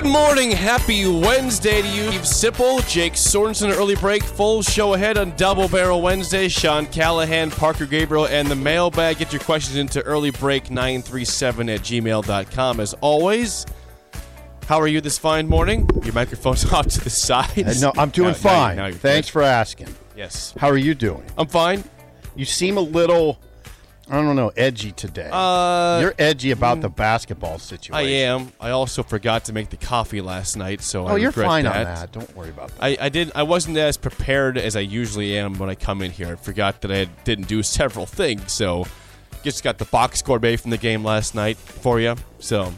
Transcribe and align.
Good 0.00 0.10
morning, 0.12 0.50
happy 0.50 1.06
Wednesday 1.06 1.82
to 1.82 1.86
you. 1.88 2.10
Steve 2.10 2.54
Sipple, 2.54 2.88
Jake 2.88 3.12
Sorensen, 3.12 3.70
early 3.70 3.96
break, 3.96 4.22
full 4.22 4.62
show 4.62 4.94
ahead 4.94 5.18
on 5.18 5.36
Double 5.36 5.68
Barrel 5.68 6.00
Wednesday. 6.00 6.48
Sean 6.48 6.86
Callahan, 6.86 7.50
Parker 7.50 7.84
Gabriel, 7.84 8.26
and 8.26 8.48
the 8.48 8.54
mailbag. 8.56 9.18
Get 9.18 9.30
your 9.30 9.42
questions 9.42 9.76
into 9.76 10.00
early 10.04 10.30
break 10.30 10.70
937 10.70 11.68
at 11.68 11.80
gmail.com. 11.80 12.80
As 12.80 12.94
always, 13.02 13.66
how 14.66 14.80
are 14.80 14.88
you 14.88 15.02
this 15.02 15.18
fine 15.18 15.46
morning? 15.46 15.86
Your 16.02 16.14
microphone's 16.14 16.64
off 16.72 16.86
to 16.86 17.00
the 17.04 17.10
side. 17.10 17.58
Uh, 17.58 17.74
No, 17.78 17.92
I'm 17.98 18.08
doing 18.08 18.32
fine. 18.32 18.76
Thanks 18.94 19.28
good. 19.28 19.32
for 19.32 19.42
asking. 19.42 19.94
Yes. 20.16 20.54
How 20.56 20.70
are 20.70 20.78
you 20.78 20.94
doing? 20.94 21.24
I'm 21.36 21.46
fine. 21.48 21.84
You 22.36 22.46
seem 22.46 22.78
a 22.78 22.80
little, 22.80 23.38
I 24.10 24.20
don't 24.20 24.34
know, 24.34 24.50
edgy 24.56 24.90
today. 24.90 25.28
Uh, 25.32 26.00
You're 26.00 26.14
edgy 26.18 26.50
about 26.50 26.80
the 26.80 26.88
basketball 26.88 27.60
situation. 27.60 27.94
I 27.94 28.10
am. 28.10 28.52
I 28.60 28.70
also 28.70 29.04
forgot 29.04 29.44
to 29.44 29.52
make 29.52 29.70
the 29.70 29.76
coffee 29.76 30.20
last 30.20 30.56
night, 30.56 30.82
so 30.82 31.06
I 31.06 31.12
Oh, 31.12 31.14
you're 31.14 31.30
regret 31.30 31.46
fine 31.46 31.66
on 31.66 31.72
that. 31.84 32.10
Don't 32.10 32.36
worry 32.36 32.50
about 32.50 32.70
that. 32.70 32.82
I, 32.82 32.96
I 33.00 33.08
did. 33.08 33.30
I 33.36 33.44
wasn't 33.44 33.76
as 33.76 33.96
prepared 33.96 34.58
as 34.58 34.74
I 34.74 34.80
usually 34.80 35.38
am 35.38 35.58
when 35.58 35.70
I 35.70 35.76
come 35.76 36.02
in 36.02 36.10
here. 36.10 36.32
I 36.32 36.34
forgot 36.34 36.80
that 36.80 36.90
I 36.90 37.04
didn't 37.24 37.46
do 37.46 37.62
several 37.78 38.04
things, 38.04 38.52
so 38.52 38.84
just 39.44 39.62
got 39.62 39.78
the 39.78 39.84
box 39.84 40.18
score 40.18 40.40
bay 40.40 40.56
from 40.56 40.72
the 40.72 40.78
game 40.78 41.04
last 41.04 41.36
night 41.36 41.56
for 41.56 42.00
you. 42.00 42.16
So 42.40 42.72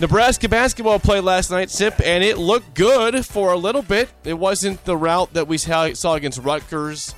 Nebraska 0.00 0.48
basketball 0.48 0.98
played 0.98 1.24
last 1.24 1.50
night, 1.50 1.70
Sip, 1.70 2.00
and 2.02 2.24
it 2.24 2.38
looked 2.38 2.74
good 2.74 3.26
for 3.26 3.52
a 3.52 3.56
little 3.56 3.82
bit. 3.82 4.08
It 4.24 4.38
wasn't 4.38 4.84
the 4.84 4.96
route 4.96 5.34
that 5.34 5.46
we 5.46 5.58
saw 5.58 5.92
saw 5.92 6.14
against 6.14 6.38
Rutgers 6.42 7.14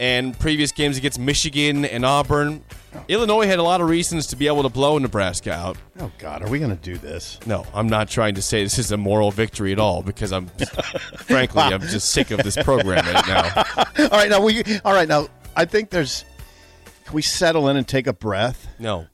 and 0.00 0.38
previous 0.38 0.72
games 0.72 0.96
against 0.96 1.18
Michigan 1.18 1.84
and 1.84 2.04
Auburn. 2.04 2.64
Illinois 3.08 3.46
had 3.46 3.58
a 3.58 3.62
lot 3.62 3.80
of 3.80 3.88
reasons 3.88 4.26
to 4.28 4.36
be 4.36 4.46
able 4.46 4.62
to 4.62 4.68
blow 4.68 4.98
Nebraska 4.98 5.52
out. 5.52 5.76
oh, 6.00 6.10
God, 6.18 6.42
are 6.42 6.48
we 6.48 6.58
going 6.58 6.70
to 6.76 6.82
do 6.82 6.96
this? 6.96 7.38
No, 7.46 7.66
I'm 7.74 7.88
not 7.88 8.08
trying 8.08 8.34
to 8.36 8.42
say 8.42 8.62
this 8.62 8.78
is 8.78 8.92
a 8.92 8.96
moral 8.96 9.30
victory 9.30 9.72
at 9.72 9.78
all 9.78 10.02
because 10.02 10.32
I'm, 10.32 10.46
frankly, 11.18 11.62
I'm 11.62 11.80
just 11.82 12.10
sick 12.10 12.30
of 12.30 12.42
this 12.42 12.56
program 12.56 13.04
right 13.06 13.26
now. 13.26 13.64
all 14.04 14.08
right, 14.10 14.30
now 14.30 14.40
we. 14.40 14.62
All 14.84 14.92
right, 14.92 15.08
now 15.08 15.28
I 15.56 15.64
think 15.64 15.90
there's. 15.90 16.24
Can 17.04 17.14
we 17.14 17.22
settle 17.22 17.68
in 17.68 17.76
and 17.76 17.86
take 17.88 18.06
a 18.06 18.12
breath? 18.12 18.68
No. 18.78 19.06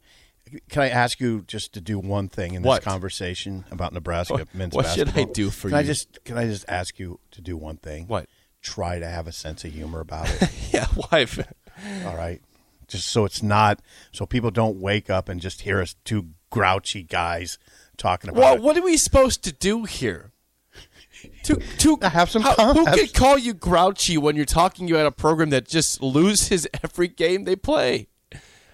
Can 0.69 0.83
I 0.83 0.89
ask 0.89 1.21
you 1.21 1.43
just 1.47 1.73
to 1.75 1.81
do 1.81 1.99
one 1.99 2.29
thing 2.29 2.55
in 2.55 2.63
this 2.63 2.69
What? 2.69 2.83
conversation 2.83 3.65
about 3.73 3.93
Nebraska 3.93 4.35
What- 4.35 4.55
men's 4.55 4.75
what 4.75 4.87
should 4.87 5.17
I 5.17 5.25
do 5.25 5.51
for 5.51 5.69
you? 5.69 5.73
can 5.73 5.79
I 5.79 5.83
just 5.83 6.23
can 6.25 6.39
I 6.39 6.45
just 6.47 6.65
ask 6.69 6.99
you 6.99 7.19
to 7.33 7.41
do 7.41 7.57
one 7.57 7.77
thing? 7.77 8.07
What? 8.07 8.29
Try 8.65 8.99
to 8.99 9.07
have 9.07 9.29
a 9.29 9.33
sense 9.33 9.65
of 9.65 9.73
humor 9.73 10.01
about 10.01 10.29
it. 10.31 10.51
Yeah, 10.73 10.87
wife. 11.13 11.39
All 12.05 12.17
right. 12.17 12.41
Just 12.89 13.07
so 13.09 13.25
it's 13.25 13.43
not 13.43 13.81
so 14.11 14.27
people 14.27 14.51
don't 14.51 14.81
wake 14.81 15.09
up 15.09 15.29
and 15.29 15.41
just 15.41 15.61
hear 15.63 15.81
us 15.81 15.95
two 16.05 16.31
grouchy 16.51 17.03
guys 17.05 17.59
talking 17.97 18.31
about 18.31 18.41
Well, 18.41 18.55
it. 18.57 18.63
what 18.63 18.77
are 18.77 18.83
we 18.83 18.97
supposed 18.97 19.45
to 19.45 19.53
do 19.53 19.85
here? 19.85 20.33
To 21.45 21.57
to 21.79 21.99
Have 22.03 22.31
some 22.31 22.43
how- 22.43 22.75
Who 22.75 22.85
could 22.87 23.15
call 23.15 23.39
you 23.39 23.55
grouchy 23.55 24.19
when 24.19 24.35
you're 24.37 24.45
talking 24.45 24.91
about 24.91 25.07
a 25.07 25.11
program 25.13 25.51
that 25.51 25.69
just 25.69 26.03
loses 26.03 26.67
every 26.83 27.09
game 27.09 27.45
they 27.45 27.55
play? 27.57 28.09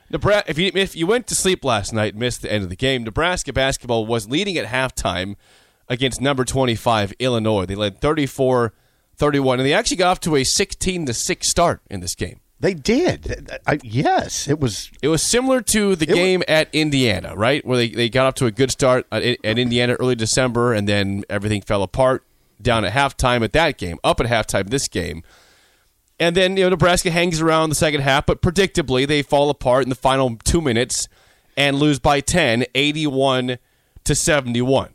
Nebraska. 0.09 0.50
If 0.50 0.59
you 0.59 0.70
if 0.75 0.97
you 0.97 1.06
went 1.06 1.26
to 1.28 1.34
sleep 1.34 1.64
last 1.64 1.93
night, 1.93 2.14
and 2.14 2.20
missed 2.20 2.43
the 2.43 2.50
end 2.53 2.64
of 2.64 2.70
the 2.70 2.76
game. 2.76 3.04
Nebraska 3.04 3.53
basketball 3.53 4.06
was 4.06 4.28
leading 4.28 4.56
at 4.56 4.66
halftime 4.66 5.37
against 5.88 6.20
number 6.20 6.44
25 6.44 7.12
Illinois. 7.19 7.66
They 7.66 7.75
led 7.75 8.00
34-31, 9.20 9.54
and 9.54 9.60
they 9.62 9.72
actually 9.72 9.97
got 9.97 10.10
off 10.10 10.20
to 10.20 10.36
a 10.36 10.44
16 10.44 11.06
to 11.06 11.14
six 11.14 11.48
start 11.48 11.82
in 11.91 12.00
this 12.00 12.14
game. 12.14 12.41
They 12.58 12.75
did. 12.75 13.50
I, 13.66 13.78
yes, 13.82 14.47
it 14.47 14.60
was 14.60 14.91
It 15.00 15.08
was 15.08 15.22
similar 15.22 15.62
to 15.62 15.97
the 15.97 16.04
game 16.04 16.42
at 16.47 16.69
Indiana, 16.75 17.34
right? 17.34 17.64
Where 17.64 17.78
they, 17.78 17.88
they 17.88 18.08
got 18.10 18.26
off 18.26 18.34
to 18.34 18.47
a 18.47 18.50
good 18.50 18.70
start 18.70 19.06
at, 19.10 19.22
at 19.22 19.58
Indiana 19.58 19.94
early 19.94 20.14
December, 20.14 20.75
and 20.75 20.86
then 20.86 21.25
everything 21.31 21.62
fell 21.62 21.82
apart 21.82 22.22
down 22.60 22.84
at 22.84 22.92
halftime 22.92 23.42
at 23.42 23.54
that 23.54 23.78
game, 23.78 23.98
up 24.04 24.20
at 24.20 24.26
halftime 24.26 24.69
this 24.69 24.88
game. 24.88 25.22
And 26.19 26.37
then, 26.37 26.58
you 26.58 26.64
know, 26.64 26.69
Nebraska 26.69 27.10
hangs 27.10 27.41
around 27.41 27.70
the 27.70 27.75
second 27.75 28.02
half, 28.02 28.26
but 28.26 28.42
predictably 28.42 29.08
they 29.08 29.22
fall 29.22 29.48
apart 29.48 29.84
in 29.84 29.88
the 29.88 29.94
final 29.94 30.37
two 30.44 30.60
minutes 30.60 31.08
and 31.56 31.78
lose 31.78 31.98
by 31.98 32.20
10, 32.20 32.66
81 32.75 33.56
to 34.04 34.14
71 34.14 34.91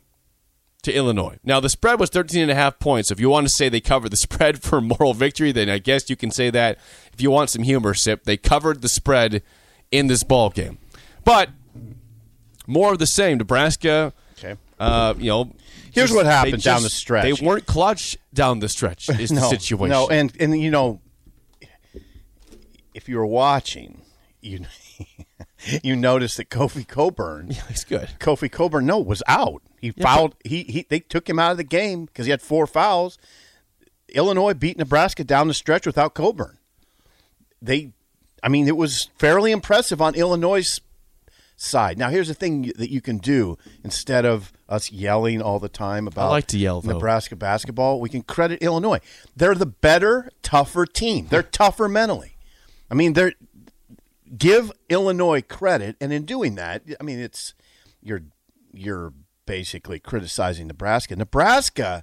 to 0.86 0.92
Illinois. 0.92 1.36
Now, 1.44 1.60
the 1.60 1.68
spread 1.68 2.00
was 2.00 2.10
13 2.10 2.42
and 2.42 2.50
a 2.50 2.54
half 2.54 2.78
points. 2.78 3.10
If 3.10 3.20
you 3.20 3.28
want 3.28 3.46
to 3.46 3.52
say 3.52 3.68
they 3.68 3.80
covered 3.80 4.10
the 4.12 4.16
spread 4.28 4.62
for 4.62 4.80
moral 4.80 5.14
victory, 5.14 5.52
then 5.52 5.68
I 5.68 5.78
guess 5.78 6.08
you 6.08 6.16
can 6.16 6.30
say 6.30 6.48
that. 6.50 6.78
If 7.12 7.20
you 7.20 7.30
want 7.30 7.50
some 7.50 7.62
humor, 7.62 7.92
Sip, 7.92 8.24
they 8.24 8.36
covered 8.36 8.82
the 8.82 8.88
spread 8.88 9.42
in 9.90 10.06
this 10.06 10.22
ball 10.22 10.50
game. 10.50 10.78
But 11.24 11.50
more 12.66 12.92
of 12.92 12.98
the 12.98 13.06
same. 13.06 13.38
Nebraska, 13.38 14.12
okay. 14.38 14.56
uh, 14.78 15.14
you 15.18 15.30
know. 15.30 15.52
Here's 15.92 16.10
just- 16.10 16.16
what 16.16 16.26
happened 16.26 16.54
they 16.54 16.58
down 16.58 16.82
the 16.82 16.90
stretch. 16.90 17.24
They 17.24 17.44
weren't 17.44 17.66
clutch 17.66 18.16
down 18.32 18.60
the 18.60 18.68
stretch, 18.68 19.08
is 19.20 19.30
the 19.30 19.40
situation. 19.48 19.90
No, 19.90 20.08
and 20.08 20.32
and 20.38 20.60
you 20.60 20.70
know, 20.70 21.00
if 22.94 23.08
you 23.08 23.16
were 23.16 23.26
watching, 23.26 24.02
you 24.40 24.66
you 25.82 25.96
noticed 25.96 26.36
that 26.36 26.50
Kofi 26.50 26.86
Cockburn, 26.86 27.50
He's 27.68 27.84
good. 27.84 28.10
Kofi 28.18 28.50
Cockburn, 28.50 28.86
no, 28.86 28.98
was 28.98 29.22
out. 29.26 29.62
He 29.80 29.90
fouled. 29.90 30.34
He 30.44 30.64
he. 30.64 30.86
They 30.88 31.00
took 31.00 31.28
him 31.28 31.38
out 31.38 31.52
of 31.52 31.56
the 31.56 31.64
game 31.64 32.06
because 32.06 32.26
he 32.26 32.30
had 32.30 32.42
four 32.42 32.66
fouls. 32.66 33.18
Illinois 34.08 34.54
beat 34.54 34.78
Nebraska 34.78 35.24
down 35.24 35.48
the 35.48 35.54
stretch 35.54 35.86
without 35.86 36.14
Cockburn. 36.14 36.58
They, 37.60 37.92
I 38.42 38.48
mean, 38.48 38.68
it 38.68 38.76
was 38.76 39.10
fairly 39.18 39.50
impressive 39.52 40.00
on 40.00 40.14
Illinois' 40.14 40.80
side. 41.56 41.98
Now, 41.98 42.10
here's 42.10 42.28
the 42.28 42.34
thing 42.34 42.72
that 42.76 42.90
you 42.90 43.00
can 43.00 43.18
do 43.18 43.58
instead 43.82 44.24
of 44.24 44.52
us 44.68 44.92
yelling 44.92 45.42
all 45.42 45.58
the 45.58 45.68
time 45.68 46.06
about 46.06 46.26
I 46.26 46.30
like 46.30 46.46
to 46.48 46.58
yell, 46.58 46.80
though. 46.80 46.92
Nebraska 46.92 47.36
basketball. 47.36 48.00
We 48.00 48.08
can 48.08 48.22
credit 48.22 48.62
Illinois. 48.62 49.00
They're 49.34 49.54
the 49.54 49.66
better, 49.66 50.30
tougher 50.42 50.86
team. 50.86 51.26
They're 51.30 51.42
tougher 51.42 51.88
mentally. 51.88 52.36
I 52.90 52.94
mean, 52.94 53.14
they're 53.14 53.32
give 54.36 54.72
Illinois 54.88 55.42
credit, 55.42 55.96
and 56.00 56.12
in 56.12 56.24
doing 56.24 56.54
that, 56.56 56.82
I 57.00 57.02
mean, 57.04 57.18
it's 57.18 57.54
you're 58.02 58.22
you're 58.72 59.12
basically 59.46 59.98
criticizing 59.98 60.66
Nebraska. 60.66 61.14
Nebraska 61.16 62.02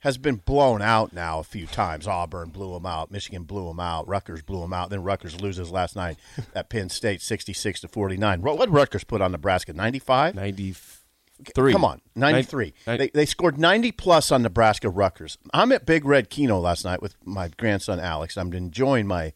has 0.00 0.18
been 0.18 0.36
blown 0.36 0.82
out 0.82 1.14
now 1.14 1.38
a 1.38 1.44
few 1.44 1.66
times. 1.66 2.06
Auburn 2.06 2.50
blew 2.50 2.74
them 2.74 2.84
out. 2.84 3.10
Michigan 3.10 3.44
blew 3.44 3.66
them 3.68 3.80
out. 3.80 4.06
Rutgers 4.06 4.42
blew 4.42 4.60
them 4.60 4.72
out. 4.74 4.90
Then 4.90 5.02
Rutgers 5.02 5.40
loses 5.40 5.70
last 5.70 5.96
night 5.96 6.18
at 6.54 6.68
Penn 6.68 6.88
State, 6.90 7.22
sixty-six 7.22 7.80
to 7.80 7.88
forty-nine. 7.88 8.42
What 8.42 8.58
what 8.58 8.70
Rutgers 8.70 9.04
put 9.04 9.22
on 9.22 9.32
Nebraska? 9.32 9.72
Ninety-five. 9.72 10.34
93. 10.34 11.72
Come 11.72 11.84
on, 11.84 12.00
93. 12.14 12.74
Nin- 12.86 12.98
They, 12.98 13.08
they 13.08 13.26
scored 13.26 13.58
90 13.58 13.90
plus 13.92 14.30
on 14.30 14.42
Nebraska 14.42 14.88
Rutgers. 14.88 15.36
I'm 15.52 15.72
at 15.72 15.84
Big 15.84 16.04
Red 16.04 16.30
Kino 16.30 16.60
last 16.60 16.84
night 16.84 17.02
with 17.02 17.16
my 17.24 17.48
grandson 17.48 17.98
Alex. 17.98 18.36
I'm 18.36 18.52
enjoying 18.52 19.08
my, 19.08 19.32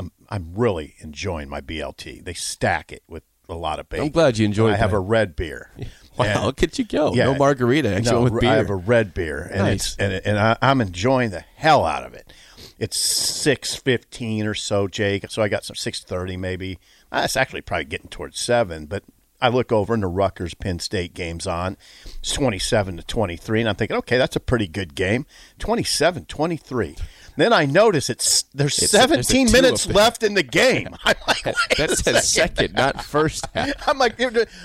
I'm, 0.00 0.12
I'm 0.28 0.52
really 0.54 0.94
enjoying 1.00 1.48
my 1.48 1.60
BLT. 1.60 2.24
They 2.24 2.32
stack 2.34 2.90
it 2.92 3.02
with 3.08 3.22
a 3.48 3.54
lot 3.54 3.78
of 3.78 3.88
bacon. 3.88 4.06
I'm 4.06 4.12
glad 4.12 4.38
you 4.38 4.44
enjoyed 4.46 4.70
it. 4.70 4.74
I 4.74 4.76
have 4.78 4.90
that. 4.92 4.96
a 4.96 5.00
red 5.00 5.36
beer. 5.36 5.70
Wow, 6.16 6.26
And- 6.26 6.44
look 6.46 6.62
at 6.62 6.78
you 6.78 6.84
go. 6.84 7.14
yeah, 7.14 7.24
no 7.26 7.34
margarita. 7.36 7.94
Actually, 7.94 8.10
no, 8.12 8.22
with 8.24 8.40
beer. 8.40 8.50
I 8.50 8.56
have 8.56 8.68
a 8.68 8.74
red 8.74 9.14
beer, 9.14 9.48
and 9.50 9.60
Nice. 9.62 9.92
it's 9.92 9.96
and, 9.96 10.12
and 10.12 10.38
I, 10.38 10.56
I'm 10.60 10.80
enjoying 10.82 11.30
the 11.30 11.40
hell 11.40 11.86
out 11.86 12.04
of 12.04 12.12
it. 12.12 12.30
It's 12.78 12.98
six 12.98 13.74
fifteen 13.76 14.44
or 14.44 14.52
so, 14.52 14.86
Jake. 14.86 15.24
So 15.30 15.40
I 15.40 15.48
got 15.48 15.64
some 15.64 15.76
six 15.76 16.02
thirty 16.02 16.36
maybe. 16.36 16.78
Uh, 17.10 17.22
It's 17.24 17.36
actually 17.36 17.62
probably 17.62 17.86
getting 17.86 18.08
towards 18.10 18.38
seven, 18.38 18.84
but 18.84 19.04
I 19.40 19.48
look 19.48 19.72
over 19.72 19.94
and 19.94 20.02
the 20.02 20.08
Rutgers 20.08 20.52
Penn 20.52 20.78
State 20.80 21.14
game's 21.14 21.46
on. 21.46 21.78
It's 22.04 22.32
twenty 22.32 22.58
seven 22.58 22.98
to 22.98 23.02
twenty 23.02 23.36
three, 23.36 23.60
and 23.60 23.68
I'm 23.68 23.76
thinking, 23.76 23.96
okay, 23.98 24.18
that's 24.18 24.36
a 24.36 24.40
pretty 24.40 24.66
good 24.68 24.94
game. 24.94 25.24
27-23. 25.60 27.00
Then 27.36 27.52
I 27.52 27.64
notice 27.64 28.10
it's 28.10 28.42
there's 28.54 28.78
It's 28.78 28.92
a- 28.92 28.96
there's 29.06 29.10
a 29.20 29.22
17 29.24 29.52
minutes 29.52 29.86
left 29.86 30.22
in 30.22 30.34
the 30.34 30.42
game. 30.42 30.88
I'm 31.04 31.14
like, 31.26 31.42
That 31.76 31.90
a 31.90 31.96
says 31.96 32.28
second. 32.28 32.56
second, 32.56 32.74
not 32.74 33.04
first 33.04 33.46
half. 33.54 33.88
I'm 33.88 33.98
like, 33.98 34.20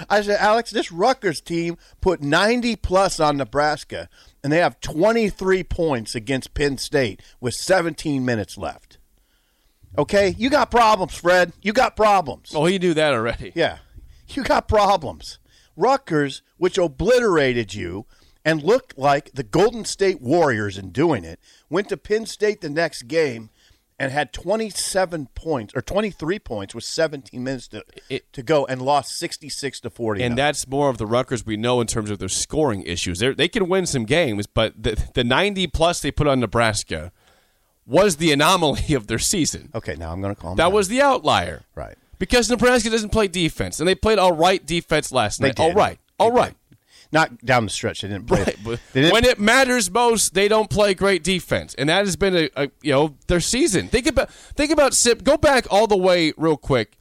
I 0.10 0.22
said, 0.22 0.38
Alex, 0.40 0.72
this 0.72 0.92
Rutgers 0.92 1.42
team 1.42 1.78
put 2.02 2.22
90 2.22 2.76
plus 2.78 3.20
on 3.20 3.38
Nebraska, 3.38 4.10
and 4.44 4.52
they 4.52 4.58
have 4.60 4.80
23 4.82 5.64
points 5.64 6.16
against 6.16 6.54
Penn 6.54 6.78
State 6.78 7.22
with 7.40 7.54
17 7.54 8.26
minutes 8.26 8.58
left. 8.58 8.98
Okay, 9.98 10.36
you 10.38 10.50
got 10.50 10.70
problems, 10.72 11.16
Fred. 11.16 11.54
You 11.62 11.72
got 11.72 11.96
problems. 11.96 12.52
Oh, 12.54 12.66
he 12.66 12.78
knew 12.80 12.94
that 12.94 13.14
already. 13.14 13.54
Yeah, 13.56 13.78
you 14.28 14.44
got 14.44 14.68
problems. 14.68 15.40
Rutgers, 15.78 16.42
which 16.58 16.78
obliterated 16.78 17.74
you 17.74 18.06
and 18.46 18.64
looked 18.64 18.98
like 18.98 19.32
the 19.34 19.44
Golden 19.44 19.84
State 19.84 20.22
Warriors 20.22 20.78
in 20.78 20.92
doing 20.92 21.24
it, 21.26 21.40
went 21.70 21.90
to 21.90 21.98
Penn 21.98 22.26
State 22.28 22.62
the 22.62 22.70
next 22.70 23.04
game 23.08 23.50
and 23.98 24.12
had 24.12 24.32
27 24.34 25.28
points 25.36 25.74
or 25.76 25.82
23 25.82 26.38
points 26.40 26.76
with 26.76 26.84
17 26.84 27.42
minutes 27.44 27.68
to, 27.70 27.84
It- 28.10 28.32
to 28.34 28.44
go 28.44 28.66
and 28.66 28.82
lost 28.82 29.18
66 29.18 29.80
to 29.80 29.90
40. 29.90 30.22
And 30.22 30.38
that's 30.38 30.68
more 30.68 30.90
of 30.90 30.98
the 30.98 31.06
Rutgers 31.08 31.46
we 31.46 31.56
know 31.58 31.80
in 31.82 31.88
terms 31.88 32.10
of 32.10 32.20
their 32.20 32.30
scoring 32.30 32.84
issues. 32.84 33.20
They're, 33.20 33.34
they 33.34 33.48
can 33.48 33.68
win 33.70 33.86
some 33.86 34.04
games, 34.06 34.48
but 34.48 34.74
the, 34.82 35.02
the 35.14 35.24
90 35.24 35.68
plus 35.68 36.02
they 36.02 36.12
put 36.12 36.28
on 36.28 36.40
Nebraska 36.42 37.12
was 37.88 38.18
the 38.18 38.32
anomaly 38.32 38.94
of 38.96 39.08
their 39.08 39.20
season. 39.20 39.70
okay, 39.74 39.96
now 39.96 40.12
I'm 40.12 40.22
going 40.22 40.36
to 40.36 40.40
call 40.40 40.52
them 40.52 40.58
That 40.58 40.72
was 40.72 40.88
the 40.88 41.02
outlier. 41.02 41.64
right. 41.74 41.96
Because 42.18 42.50
Nebraska 42.50 42.90
doesn't 42.90 43.10
play 43.10 43.28
defense, 43.28 43.80
and 43.82 43.88
they 43.90 43.94
played 43.96 44.20
all 44.20 44.32
right 44.32 44.66
defense 44.66 45.12
last 45.12 45.42
They 45.42 45.50
night. 45.50 45.60
All 45.60 45.68
did. 45.70 45.76
right. 45.78 46.00
All 46.18 46.32
They 46.32 46.38
right. 46.38 46.50
did. 46.50 46.56
Not 47.12 47.46
down 47.46 47.66
the 47.66 47.70
stretch. 47.72 48.02
They 48.02 48.08
didn't 48.08 48.28
play. 48.28 48.44
Right, 48.44 48.80
They 48.94 49.02
didn't, 49.02 49.14
when 49.14 49.26
it 49.26 49.40
matters 49.40 49.90
most, 49.92 50.34
they 50.34 50.48
don't 50.48 50.70
play 50.70 50.94
great 50.94 51.24
defense, 51.24 51.74
and 51.76 51.90
that 51.90 52.06
has 52.06 52.16
been 52.16 52.36
a, 52.36 52.50
a 52.56 52.70
you 52.82 52.92
know 52.92 53.16
their 53.28 53.40
season. 53.40 53.88
Think 53.88 54.08
about 54.08 54.32
think 54.32 54.72
about 54.72 54.94
Sip. 54.94 55.24
Go 55.24 55.38
back 55.38 55.66
all 55.72 55.88
the 55.88 55.98
way 55.98 56.34
real 56.38 56.58
quick 56.58 56.98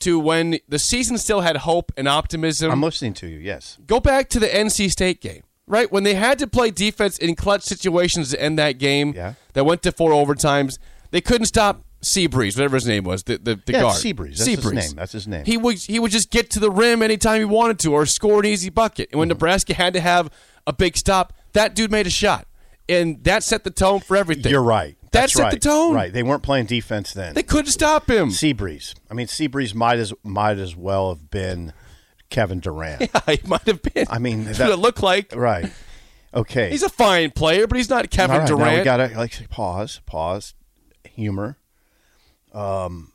to 0.00 0.18
when 0.18 0.58
the 0.68 0.78
season 0.78 1.18
still 1.18 1.40
had 1.40 1.58
hope 1.58 1.92
and 1.96 2.06
optimism. 2.08 2.70
I'm 2.70 2.82
listening 2.82 3.14
to 3.14 3.26
you. 3.26 3.38
Yes. 3.38 3.78
Go 3.86 3.98
back 4.00 4.28
to 4.30 4.38
the 4.38 4.46
NC 4.46 4.90
State 4.90 5.20
game, 5.20 5.42
right 5.66 5.90
when 5.90 6.04
they 6.04 6.14
had 6.14 6.38
to 6.38 6.46
play 6.46 6.70
defense 6.70 7.18
in 7.18 7.34
clutch 7.34 7.62
situations 7.62 8.30
to 8.30 8.40
end 8.40 8.58
that 8.58 8.78
game. 8.78 9.12
Yeah. 9.14 9.34
that 9.54 9.64
went 9.64 9.82
to 9.82 9.92
four 9.92 10.12
overtimes. 10.12 10.78
They 11.10 11.20
couldn't 11.20 11.46
stop 11.46 11.82
Seabreeze, 12.02 12.56
whatever 12.56 12.76
his 12.76 12.86
name 12.86 13.04
was, 13.04 13.24
the 13.24 13.38
the, 13.38 13.56
the 13.66 13.72
Yeah, 13.72 13.80
guard. 13.82 13.96
Seabreeze. 13.96 14.38
That's 14.38 14.44
his 14.62 14.72
name. 14.72 14.92
That's 14.96 15.12
his 15.12 15.26
name. 15.28 15.44
He 15.44 15.56
would 15.56 15.78
he 15.78 15.98
would 15.98 16.10
just 16.12 16.30
get 16.30 16.50
to 16.50 16.60
the 16.60 16.70
rim 16.70 17.02
anytime 17.02 17.40
he 17.40 17.44
wanted 17.44 17.78
to, 17.80 17.92
or 17.92 18.06
score 18.06 18.40
an 18.40 18.46
easy 18.46 18.70
bucket. 18.70 19.08
And 19.12 19.18
when 19.18 19.26
Mm-hmm. 19.28 19.34
Nebraska 19.34 19.74
had 19.74 19.94
to 19.94 20.00
have 20.00 20.30
a 20.66 20.72
big 20.72 20.96
stop, 20.96 21.32
that 21.54 21.74
dude 21.74 21.90
made 21.90 22.06
a 22.06 22.10
shot, 22.10 22.46
and 22.88 23.22
that 23.24 23.42
set 23.42 23.64
the 23.64 23.70
tone 23.70 24.00
for 24.00 24.16
everything. 24.16 24.50
You're 24.52 24.62
right. 24.62 24.96
That 25.10 25.22
That's 25.22 25.32
set 25.34 25.42
right. 25.42 25.52
the 25.52 25.58
tone. 25.58 25.94
Right. 25.94 26.12
They 26.12 26.22
weren't 26.22 26.42
playing 26.42 26.66
defense 26.66 27.14
then. 27.14 27.34
They 27.34 27.42
couldn't 27.42 27.70
stop 27.72 28.08
him. 28.10 28.28
Seabreeze. 28.28 28.94
I 29.10 29.14
mean, 29.14 29.26
Seabreeze 29.26 29.74
might 29.74 29.98
as 29.98 30.12
might 30.22 30.58
as 30.58 30.76
well 30.76 31.08
have 31.08 31.30
been 31.30 31.72
Kevin 32.30 32.60
Durant. 32.60 33.00
Yeah, 33.26 33.34
he 33.34 33.40
might 33.46 33.62
have 33.66 33.82
been. 33.82 34.06
I 34.08 34.18
mean, 34.18 34.44
that's 34.44 34.58
that- 34.58 34.68
what 34.68 34.74
it 34.74 34.80
looked 34.82 35.02
like. 35.02 35.34
Right. 35.34 35.72
Okay. 36.32 36.70
He's 36.70 36.82
a 36.82 36.90
fine 36.90 37.30
player, 37.32 37.66
but 37.66 37.76
he's 37.78 37.88
not 37.90 38.10
Kevin 38.10 38.36
right, 38.36 38.48
Now 38.48 38.56
Durant. 38.56 38.78
we 38.78 38.84
got 38.84 38.96
to 38.98 39.08
like 39.16 39.48
pause, 39.48 40.00
pause, 40.06 40.54
humor. 41.10 41.56
Um, 42.52 43.12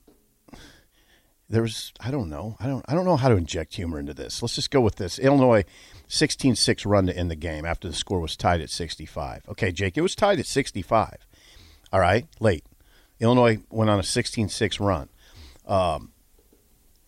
there 1.50 1.62
was 1.62 1.94
I 2.00 2.10
don't 2.10 2.30
know, 2.30 2.58
I 2.60 2.68
don't 2.68 2.84
I 2.88 2.96
don't 2.96 3.06
know 3.06 3.18
how 3.18 3.30
to 3.30 3.36
inject 3.36 3.76
humor 3.76 4.00
into 4.00 4.14
this. 4.14 4.42
Let's 4.42 4.56
just 4.56 4.72
go 4.72 4.82
with 4.82 4.96
this. 4.96 5.20
Illinois 5.20 5.64
16-6 6.10 6.86
run 6.86 7.08
to 7.08 7.16
end 7.16 7.30
the 7.32 7.36
game 7.36 7.66
after 7.66 7.88
the 7.88 7.94
score 7.94 8.20
was 8.20 8.36
tied 8.36 8.62
at 8.62 8.70
65. 8.70 9.44
Okay, 9.50 9.72
Jake, 9.72 9.98
it 9.98 10.02
was 10.02 10.16
tied 10.16 10.40
at 10.40 10.46
65. 10.46 11.28
All 11.92 12.00
right, 12.00 12.28
late. 12.40 12.66
Illinois 13.20 13.60
went 13.70 13.90
on 13.90 14.00
a 14.00 14.04
16-6 14.04 14.80
run. 14.80 15.10
Um, 15.66 16.12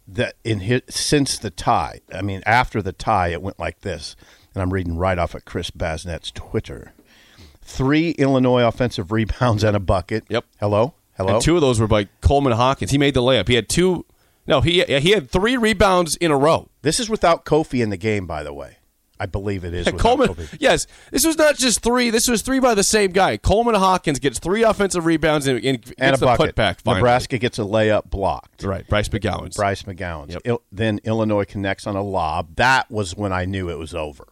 that 0.08 0.36
in 0.44 0.60
his, 0.62 0.82
since 0.90 1.40
the 1.40 1.50
tie, 1.50 2.02
I 2.14 2.22
mean 2.22 2.44
after 2.46 2.82
the 2.82 2.94
tie, 2.94 3.30
it 3.30 3.42
went 3.42 3.60
like 3.60 3.82
this. 3.82 4.16
And 4.54 4.62
I'm 4.62 4.72
reading 4.72 4.96
right 4.96 5.18
off 5.18 5.36
of 5.36 5.44
Chris 5.44 5.72
Basnett's 5.72 6.32
Twitter. 6.32 6.94
Three 7.62 8.12
Illinois 8.12 8.66
offensive 8.66 9.12
rebounds 9.12 9.64
and 9.64 9.76
a 9.76 9.80
bucket. 9.80 10.24
Yep. 10.30 10.46
Hello. 10.60 10.94
Hello. 11.18 11.36
And 11.36 11.42
two 11.42 11.56
of 11.56 11.62
those 11.62 11.80
were 11.80 11.88
by 11.88 12.06
Coleman 12.22 12.54
Hawkins. 12.54 12.92
He 12.92 12.98
made 12.98 13.14
the 13.14 13.22
layup. 13.22 13.48
He 13.48 13.56
had 13.56 13.70
two. 13.70 14.06
No, 14.48 14.62
he 14.62 14.84
he 14.84 15.12
had 15.12 15.30
three 15.30 15.58
rebounds 15.58 16.16
in 16.18 16.30
a 16.32 16.38
row. 16.38 16.70
This 16.82 17.00
is 17.00 17.10
without 17.10 17.46
Kofi 17.46 17.82
in 17.82 17.90
the 17.90 17.98
game, 17.98 18.28
by 18.28 18.44
the 18.44 18.54
way. 18.54 18.78
I 19.18 19.28
believe 19.28 19.64
it 19.64 19.74
is. 19.74 19.88
Coleman, 19.98 20.28
Kofi. 20.28 20.58
yes, 20.60 20.88
this 21.10 21.26
was 21.26 21.38
not 21.38 21.56
just 21.56 21.82
three. 21.82 22.10
This 22.10 22.28
was 22.28 22.42
three 22.42 22.60
by 22.60 22.74
the 22.76 22.84
same 22.84 23.12
guy. 23.12 23.38
Coleman 23.38 23.76
Hawkins 23.76 24.20
gets 24.20 24.40
three 24.40 24.64
offensive 24.64 25.06
rebounds 25.06 25.48
and, 25.48 25.64
and 25.64 25.82
gets 25.82 25.94
and 25.98 26.16
a 26.16 26.20
bucket. 26.20 26.54
putback. 26.54 26.82
Finally. 26.82 27.00
Nebraska 27.00 27.38
gets 27.38 27.58
a 27.58 27.62
layup 27.62 28.10
blocked. 28.10 28.64
right? 28.64 28.86
Bryce 28.90 29.08
McGowens. 29.08 29.56
Bryce 29.56 29.84
McGowens. 29.84 30.32
Yep. 30.34 30.42
Il- 30.44 30.62
then 30.72 31.00
Illinois 31.06 31.46
connects 31.46 31.88
on 31.88 31.96
a 31.96 32.04
lob. 32.04 32.58
That 32.58 32.92
was 32.92 33.16
when 33.16 33.32
I 33.32 33.46
knew 33.46 33.70
it 33.70 33.80
was 33.80 33.96
over. 33.96 34.24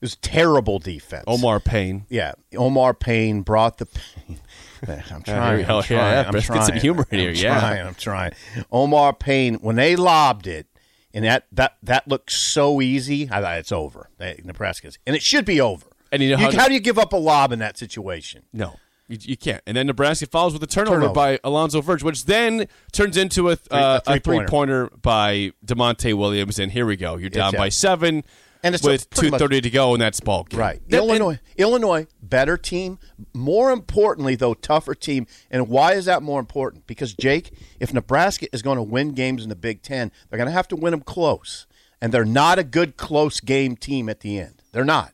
It 0.00 0.02
was 0.02 0.16
terrible 0.16 0.78
defense. 0.78 1.24
Omar 1.26 1.58
Payne. 1.58 2.04
Yeah, 2.10 2.34
Omar 2.54 2.92
Payne 2.94 3.40
brought 3.40 3.78
the 3.78 3.86
pain. 3.86 4.38
I'm 5.10 5.22
trying. 5.22 5.64
I'm 5.64 5.82
trying. 5.82 5.86
yeah, 5.90 6.24
I'm 6.26 6.32
let's 6.34 6.48
get 6.48 6.64
some 6.64 6.76
humor 6.76 7.06
in 7.10 7.18
here, 7.18 7.30
I'm 7.30 7.34
yeah. 7.36 7.58
trying. 7.60 7.86
I'm 7.86 7.94
trying. 7.94 8.32
Omar 8.70 9.12
Payne, 9.14 9.54
when 9.56 9.76
they 9.76 9.96
lobbed 9.96 10.46
it, 10.46 10.66
and 11.14 11.24
that 11.24 11.46
that 11.52 11.76
that 11.82 12.06
looked 12.08 12.30
so 12.32 12.80
easy, 12.80 13.28
I 13.30 13.40
thought 13.40 13.58
it's 13.58 13.72
over. 13.72 14.10
They, 14.18 14.40
Nebraska's, 14.44 14.98
and 15.06 15.16
it 15.16 15.22
should 15.22 15.44
be 15.44 15.60
over. 15.60 15.86
And 16.10 16.22
you 16.22 16.30
know 16.30 16.36
how- 16.38 16.52
how 16.52 16.68
do 16.68 16.74
you 16.74 16.80
give 16.80 16.98
up 16.98 17.12
a 17.12 17.16
lob 17.16 17.52
in 17.52 17.58
that 17.58 17.76
situation? 17.76 18.42
No, 18.52 18.76
you, 19.08 19.18
you 19.20 19.36
can't. 19.36 19.62
And 19.66 19.76
then 19.76 19.86
Nebraska 19.86 20.26
follows 20.26 20.52
with 20.54 20.62
a 20.62 20.66
turnover, 20.66 20.96
Turnover. 20.96 21.12
by 21.14 21.38
Alonzo 21.44 21.80
Verge, 21.82 22.02
which 22.02 22.24
then 22.24 22.66
turns 22.92 23.16
into 23.16 23.50
a, 23.50 23.52
uh, 23.70 24.00
a 24.06 24.12
three-pointer. 24.12 24.20
three-pointer 24.46 24.90
by 25.02 25.52
Da'Monte 25.66 26.14
Williams. 26.14 26.58
And 26.58 26.72
here 26.72 26.86
we 26.86 26.96
go. 26.96 27.16
You're 27.16 27.28
down 27.30 27.48
It's 27.50 27.58
by 27.58 27.66
out. 27.66 27.72
seven, 27.74 28.24
And 28.62 28.74
it's 28.74 28.84
with 28.84 29.08
two 29.10 29.30
thirty 29.30 29.60
to 29.60 29.70
go, 29.70 29.94
and 29.94 30.02
that's 30.02 30.20
ball 30.20 30.44
game. 30.44 30.58
Right. 30.58 30.88
That- 30.88 30.96
Illinois, 30.96 31.38
Illinois, 31.56 32.06
better 32.22 32.56
team. 32.56 32.98
More 33.32 33.70
importantly, 33.70 34.34
though, 34.34 34.54
tougher 34.54 34.94
team. 34.94 35.26
And 35.50 35.68
why 35.68 35.92
is 35.92 36.06
that 36.06 36.22
more 36.22 36.40
important? 36.40 36.86
Because 36.86 37.14
Jake, 37.14 37.52
if 37.78 37.94
Nebraska 37.94 38.46
is 38.52 38.62
going 38.62 38.76
to 38.76 38.82
win 38.82 39.12
games 39.12 39.42
in 39.42 39.48
the 39.48 39.56
Big 39.56 39.82
Ten, 39.82 40.10
they're 40.28 40.38
going 40.38 40.48
to 40.48 40.52
have 40.52 40.68
to 40.68 40.76
win 40.76 40.90
them 40.90 41.02
close, 41.02 41.66
and 42.00 42.12
they're 42.12 42.24
not 42.24 42.58
a 42.58 42.64
good 42.64 42.96
close 42.96 43.40
game 43.40 43.76
team 43.76 44.08
at 44.08 44.20
the 44.20 44.38
end. 44.38 44.62
They're 44.72 44.84
not. 44.84 45.12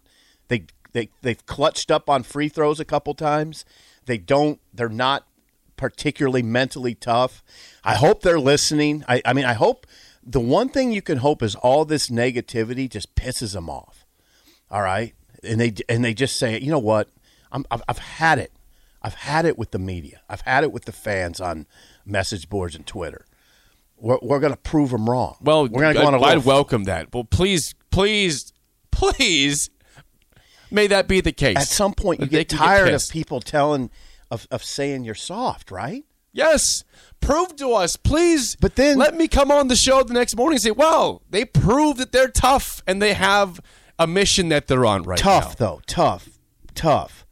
They 0.49 0.65
they 0.93 1.11
they've 1.23 1.45
clutched 1.45 1.91
up 1.91 2.09
on 2.09 2.23
free 2.23 2.49
throws 2.49 2.81
a 2.81 2.85
couple 2.85 3.15
times. 3.15 3.65
They 4.07 4.19
don't. 4.19 4.61
They're 4.73 4.89
not 4.89 5.27
particularly 5.77 6.43
mentally 6.43 6.95
tough. 6.95 7.43
I 7.83 7.97
hope 7.97 8.23
they're 8.23 8.41
listening. 8.41 9.05
I, 9.09 9.21
I 9.25 9.33
mean, 9.33 9.45
I 9.45 9.55
hope 9.55 9.87
the 10.27 10.41
one 10.41 10.69
thing 10.69 10.93
you 10.93 11.03
can 11.03 11.19
hope 11.19 11.43
is 11.43 11.55
all 11.57 11.85
this 11.85 12.09
negativity 12.09 12.89
just 12.89 13.15
pisses 13.15 13.53
them 13.53 13.69
off. 13.69 14.07
All 14.71 14.83
right, 14.83 15.15
and 15.43 15.61
they 15.61 15.75
and 15.89 16.05
they 16.05 16.15
just 16.15 16.37
say, 16.37 16.59
you 16.59 16.71
know 16.71 16.79
what, 16.79 17.09
I'm, 17.53 17.65
I've, 17.71 17.83
I've 17.89 17.99
had 17.99 18.39
it. 18.39 18.53
I've 19.03 19.15
had 19.15 19.45
it 19.45 19.59
with 19.59 19.71
the 19.71 19.79
media. 19.79 20.23
I've 20.29 20.41
had 20.43 20.65
it 20.65 20.73
with 20.73 20.87
the 20.87 20.93
fans 20.93 21.41
on 21.41 21.67
message 22.07 22.49
boards 22.49 22.75
and 22.75 22.87
Twitter. 22.87 23.27
We're, 23.99 24.19
we're 24.23 24.41
going 24.41 24.53
to 24.53 24.59
prove 24.59 24.91
them 24.91 25.09
wrong. 25.09 25.37
Well, 25.41 25.69
we're 25.69 25.81
going 25.83 25.95
to 25.95 26.01
go 26.01 26.07
on 26.07 26.15
a 26.15 26.21
I'd 26.23 26.45
welcome 26.45 26.85
that. 26.85 27.13
Well, 27.13 27.25
please, 27.25 27.75
please, 27.91 28.53
please, 28.91 29.69
may 30.71 30.87
that 30.87 31.07
be 31.07 31.21
the 31.21 31.33
case. 31.33 31.59
At 31.59 31.69
some 31.69 31.93
point, 31.93 32.21
you 32.21 32.27
They 32.27 32.45
get 32.45 32.49
tired 32.49 32.95
of 32.95 33.09
people 33.11 33.41
telling 33.41 33.91
of, 34.31 34.49
of 34.51 34.65
saying 34.65 35.05
you're 35.05 35.15
soft, 35.15 35.71
right? 35.71 36.05
Yes. 36.35 36.85
Prove 37.21 37.57
to 37.57 37.73
us, 37.73 37.97
please. 37.97 38.57
But 38.61 38.77
then- 38.77 38.99
let 38.99 39.17
me 39.17 39.29
come 39.29 39.51
on 39.51 39.69
the 39.69 39.77
show 39.77 40.03
the 40.03 40.13
next 40.13 40.37
morning 40.37 40.57
and 40.57 40.63
say, 40.63 40.73
"Wow, 40.73 41.23
they 41.31 41.47
prove 41.47 41.97
that 41.97 42.13
they're 42.13 42.29
tough 42.29 42.83
and 42.87 43.01
they 43.01 43.15
have 43.15 43.61
a 43.99 44.07
mission 44.07 44.51
that 44.51 44.67
they're 44.67 44.85
on 44.85 45.05
right 45.05 45.19
tough 45.19 45.59
now." 45.59 45.67
though 45.67 45.81
tough 45.87 46.29
tough 46.75 47.25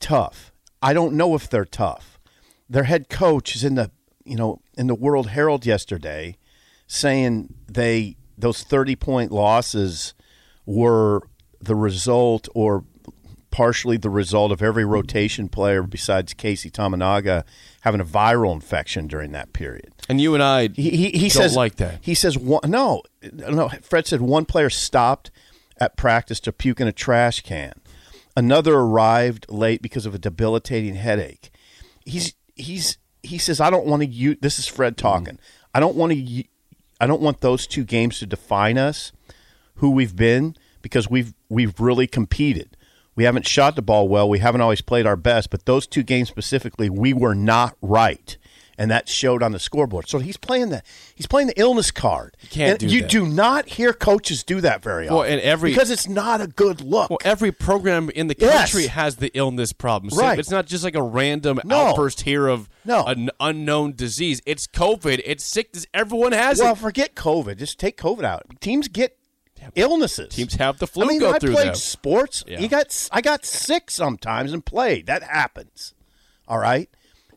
tough 0.00 0.52
i 0.82 0.92
don't 0.92 1.14
know 1.14 1.34
if 1.34 1.48
they're 1.48 1.64
tough 1.64 2.18
their 2.68 2.84
head 2.84 3.08
coach 3.08 3.56
is 3.56 3.64
in 3.64 3.74
the 3.74 3.90
you 4.24 4.36
know 4.36 4.60
in 4.76 4.86
the 4.86 4.94
world 4.94 5.28
herald 5.28 5.64
yesterday 5.64 6.36
saying 6.86 7.54
they 7.66 8.16
those 8.36 8.62
30 8.62 8.94
point 8.96 9.32
losses 9.32 10.12
were 10.66 11.22
the 11.60 11.74
result 11.74 12.48
or 12.54 12.84
partially 13.50 13.96
the 13.96 14.10
result 14.10 14.52
of 14.52 14.62
every 14.62 14.84
rotation 14.84 15.48
player 15.48 15.82
besides 15.82 16.34
Keisei 16.34 16.70
Tominaga 16.70 17.44
having 17.82 18.00
a 18.00 18.04
viral 18.04 18.52
infection 18.52 19.06
during 19.06 19.32
that 19.32 19.52
period 19.52 19.92
And 20.08 20.20
you 20.20 20.34
and 20.34 20.42
I, 20.42 20.68
he, 20.68 20.90
he, 20.90 21.10
he 21.10 21.28
don't 21.28 21.30
says 21.30 21.56
like 21.56 21.76
that. 21.76 21.98
He 22.00 22.14
says 22.14 22.36
one, 22.38 22.60
no, 22.66 23.02
no. 23.22 23.68
Fred 23.82 24.06
said 24.06 24.20
one 24.20 24.44
player 24.44 24.70
stopped 24.70 25.30
at 25.80 25.96
practice 25.96 26.40
to 26.40 26.52
puke 26.52 26.80
in 26.80 26.88
a 26.88 26.92
trash 26.92 27.40
can. 27.42 27.74
Another 28.36 28.74
arrived 28.74 29.46
late 29.48 29.82
because 29.82 30.06
of 30.06 30.14
a 30.14 30.18
debilitating 30.18 30.94
headache. 30.94 31.50
He's 32.04 32.34
he's 32.54 32.98
he 33.22 33.38
says 33.38 33.60
I 33.60 33.70
don't 33.70 33.86
want 33.86 34.02
to 34.02 34.08
use. 34.08 34.36
This 34.40 34.58
is 34.58 34.66
Fred 34.66 34.96
mm-hmm. 34.96 35.06
talking. 35.06 35.38
I 35.74 35.80
don't 35.80 35.96
want 35.96 36.12
to. 36.12 36.44
I 37.00 37.06
don't 37.06 37.20
want 37.20 37.40
those 37.40 37.66
two 37.66 37.84
games 37.84 38.18
to 38.18 38.26
define 38.26 38.78
us, 38.78 39.12
who 39.76 39.90
we've 39.90 40.16
been, 40.16 40.56
because 40.82 41.10
we've 41.10 41.34
we've 41.48 41.78
really 41.78 42.06
competed. 42.06 42.76
We 43.18 43.24
haven't 43.24 43.48
shot 43.48 43.74
the 43.74 43.82
ball 43.82 44.06
well. 44.06 44.28
We 44.28 44.38
haven't 44.38 44.60
always 44.60 44.80
played 44.80 45.04
our 45.04 45.16
best, 45.16 45.50
but 45.50 45.66
those 45.66 45.88
two 45.88 46.04
games 46.04 46.28
specifically, 46.28 46.88
we 46.88 47.12
were 47.12 47.34
not 47.34 47.76
right. 47.82 48.36
And 48.80 48.92
that 48.92 49.08
showed 49.08 49.42
on 49.42 49.50
the 49.50 49.58
scoreboard. 49.58 50.08
So 50.08 50.20
he's 50.20 50.36
playing 50.36 50.68
the 50.68 50.84
he's 51.16 51.26
playing 51.26 51.48
the 51.48 51.58
illness 51.60 51.90
card. 51.90 52.36
You 52.42 52.48
can't 52.48 52.70
and 52.70 52.88
do 52.88 52.94
you 52.94 53.00
that. 53.02 53.10
do 53.10 53.26
not 53.26 53.70
hear 53.70 53.92
coaches 53.92 54.44
do 54.44 54.60
that 54.60 54.84
very 54.84 55.08
Well, 55.08 55.18
often. 55.22 55.32
and 55.32 55.40
every- 55.42 55.70
because 55.72 55.90
it's 55.90 56.08
not 56.08 56.40
a 56.40 56.46
good 56.46 56.80
look. 56.80 57.10
Well, 57.10 57.18
every 57.24 57.50
program 57.50 58.08
in 58.10 58.28
the 58.28 58.36
Yes. 58.38 58.70
country 58.70 58.86
has 58.86 59.16
the 59.16 59.32
illness 59.34 59.72
problem. 59.72 60.10
So 60.12 60.20
Right. 60.22 60.38
It's 60.38 60.52
not 60.52 60.66
just 60.66 60.84
like 60.84 60.94
a 60.94 61.02
random 61.02 61.60
No. 61.64 61.86
outburst 61.88 62.20
here 62.20 62.46
of 62.46 62.68
No. 62.84 63.02
an 63.04 63.30
unknown 63.40 63.94
disease. 63.96 64.40
It's 64.46 64.68
COVID. 64.68 65.22
It's 65.24 65.42
sickness. 65.42 65.84
Everyone 65.92 66.30
has 66.30 66.58
well, 66.58 66.66
it. 66.68 66.68
Well, 66.68 66.74
forget 66.76 67.16
COVID. 67.16 67.56
Just 67.58 67.80
take 67.80 67.96
COVID 67.96 68.22
out. 68.22 68.44
Teams 68.60 68.86
get 68.86 69.17
illnesses. 69.74 70.34
Teams 70.34 70.54
have 70.54 70.78
the 70.78 70.86
flu 70.86 71.04
I 71.04 71.08
mean, 71.08 71.20
go 71.20 71.32
I 71.32 71.38
through 71.38 71.52
played 71.54 71.68
them. 71.68 71.74
sports. 71.74 72.44
Yeah. 72.46 72.60
You 72.60 72.68
got 72.68 73.08
I 73.12 73.20
got 73.20 73.44
sick 73.44 73.90
sometimes 73.90 74.52
and 74.52 74.64
played. 74.64 75.06
That 75.06 75.22
happens. 75.22 75.94
All 76.46 76.58
right. 76.58 76.88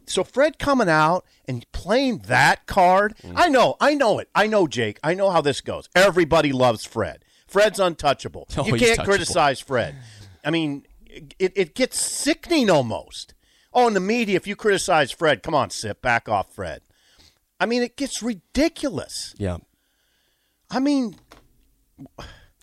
So 0.06 0.24
Fred 0.24 0.60
coming 0.60 0.90
out 0.90 1.26
and 1.48 1.70
playing 1.72 2.20
that 2.28 2.66
card, 2.66 3.16
Mm. 3.24 3.34
I 3.36 3.48
know, 3.50 3.76
I 3.80 3.94
know 3.94 4.20
it. 4.20 4.30
I 4.36 4.48
know 4.48 4.68
Jake. 4.68 5.00
I 5.04 5.14
know 5.14 5.30
how 5.30 5.42
this 5.42 5.62
goes. 5.62 5.88
Everybody 5.96 6.52
loves 6.52 6.84
Fred. 6.86 7.24
Fred's 7.48 7.80
untouchable. 7.80 8.48
Oh, 8.58 8.66
you 8.66 8.74
can't 8.76 9.00
touchable. 9.00 9.06
criticize 9.06 9.60
Fred. 9.60 9.96
I 10.44 10.50
mean, 10.50 10.86
it, 11.06 11.54
it 11.56 11.76
gets 11.76 12.00
sickening 12.00 12.70
almost. 12.70 13.34
Oh, 13.74 13.88
in 13.88 13.94
the 13.94 14.00
media, 14.02 14.36
if 14.36 14.48
you 14.48 14.56
criticize 14.56 15.12
Fred, 15.12 15.44
come 15.44 15.54
on, 15.56 15.70
sit 15.70 16.02
back 16.02 16.28
off, 16.28 16.54
Fred. 16.54 16.82
I 17.60 17.66
mean, 17.68 17.84
it 17.84 17.96
gets 17.96 18.22
ridiculous. 18.24 19.36
yeah. 19.38 19.58
I 20.70 20.80
mean, 20.80 21.16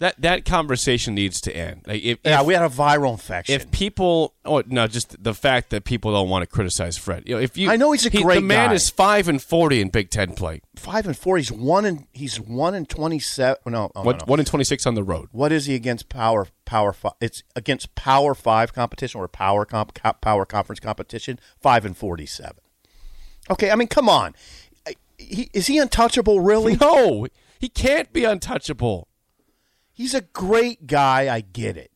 That 0.00 0.14
that 0.21 0.45
conversation 0.45 1.16
needs 1.16 1.40
to 1.40 1.57
end. 1.57 1.83
Like 1.85 2.00
if, 2.04 2.18
yeah, 2.25 2.40
if, 2.40 2.47
we 2.47 2.54
had 2.54 2.62
a 2.62 2.68
viral 2.68 3.11
infection. 3.11 3.57
if 3.57 3.68
people, 3.73 4.33
oh 4.45 4.62
no, 4.64 4.87
just 4.87 5.21
the 5.21 5.35
fact 5.35 5.71
that 5.71 5.83
people 5.83 6.12
don't 6.12 6.28
want 6.28 6.45
to 6.45 6.47
criticize 6.47 6.97
Fred. 6.97 7.25
You 7.26 7.35
know, 7.35 7.40
if 7.40 7.59
you, 7.59 7.68
I 7.68 7.75
know 7.75 7.90
he's 7.90 8.07
a 8.07 8.11
he- 8.11 8.23
great 8.23 8.37
The 8.37 8.40
man 8.42 8.68
guy. 8.68 8.75
is 8.76 8.90
five 8.90 9.26
and 9.26 9.42
forty 9.42 9.80
in 9.80 9.88
Big 9.88 10.11
Ten 10.11 10.35
play. 10.37 10.61
five 10.76 11.04
and 11.07 11.16
four. 11.18 11.37
He's 11.37 11.50
one 11.50 11.85
and 11.85 12.07
he's 12.12 12.38
one 12.38 12.76
and 12.76 12.88
twenty 12.88 13.18
seven. 13.18 13.57
Oh, 13.66 13.71
no, 13.71 13.90
oh, 13.97 14.02
no, 14.02 14.07
One, 14.07 14.16
no. 14.18 14.25
one 14.26 14.38
and 14.38 14.47
twenty 14.47 14.62
six 14.64 14.87
on 14.87 14.95
the 14.95 15.02
road. 15.02 15.30
What 15.33 15.50
is 15.50 15.66
he 15.66 15.75
against 15.75 16.09
power 16.09 16.47
power 16.64 16.92
five? 16.92 17.14
It's 17.21 17.42
against 17.57 17.97
power 17.97 18.37
five 18.37 18.73
competition 18.73 19.21
or 19.21 19.26
power 19.26 19.64
comp, 19.64 19.99
power 20.21 20.47
conference 20.47 20.78
competition. 20.78 21.40
Five 21.61 21.85
and 21.85 21.97
forty 21.97 22.26
seven. 22.26 22.59
Okay, 23.50 23.73
I 23.73 23.75
mean, 23.75 23.88
come 23.88 24.09
on. 24.09 24.37
He, 25.16 25.50
is 25.52 25.66
he 25.66 25.78
untouchable? 25.78 26.38
Really? 26.38 26.76
No, 26.76 27.26
he 27.59 27.68
can't 27.68 28.12
be 28.12 28.23
untouchable. 28.23 29.08
He's 29.99 30.14
a 30.14 30.21
great 30.21 30.87
guy. 30.87 31.28
I 31.35 31.40
get 31.40 31.76
it. 31.76 31.90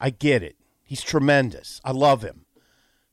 I 0.00 0.10
get 0.10 0.44
it. 0.44 0.54
He's 0.84 1.02
tremendous. 1.02 1.80
I 1.84 1.90
love 1.90 2.22
him. 2.22 2.44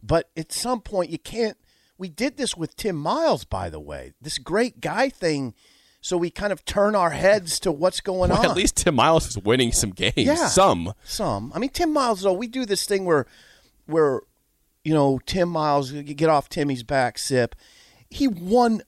But 0.04 0.30
at 0.38 0.52
some 0.52 0.80
point, 0.82 1.10
you 1.10 1.18
can't. 1.18 1.58
We 1.98 2.08
did 2.08 2.38
this 2.38 2.56
with 2.56 2.76
Tim 2.76 2.96
Miles, 2.98 3.46
by 3.46 3.72
the 3.72 3.80
way. 3.80 4.14
This 4.22 4.38
great 4.38 4.80
guy 4.80 5.10
thing. 5.10 5.56
So 6.02 6.18
we 6.18 6.30
kind 6.30 6.54
of 6.54 6.64
turn 6.66 6.96
our 6.96 7.10
heads 7.10 7.60
to 7.62 7.72
what's 7.72 8.00
going 8.00 8.30
Well, 8.30 8.40
on. 8.40 8.46
at 8.46 8.56
least 8.56 8.76
Tim 8.78 8.94
Miles 8.94 9.28
is 9.28 9.40
winning 9.40 9.72
some 9.72 9.90
games. 9.90 10.14
Yeah. 10.18 10.48
Some. 10.50 10.94
Some. 11.04 11.52
I 11.56 11.60
mean, 11.60 11.72
Tim 11.72 11.92
Miles, 11.92 12.22
though, 12.22 12.34
we 12.34 12.48
do 12.48 12.64
this 12.68 12.86
thing 12.86 13.06
where, 13.06 13.26
where, 13.88 14.22
you 14.84 14.94
know, 14.94 15.20
Tim 15.26 15.50
Miles, 15.50 15.92
get 15.92 16.30
off 16.30 16.48
Timmy's 16.48 16.84
back, 16.84 17.18
sip. 17.18 17.56
He 18.12 18.28
won. 18.28 18.84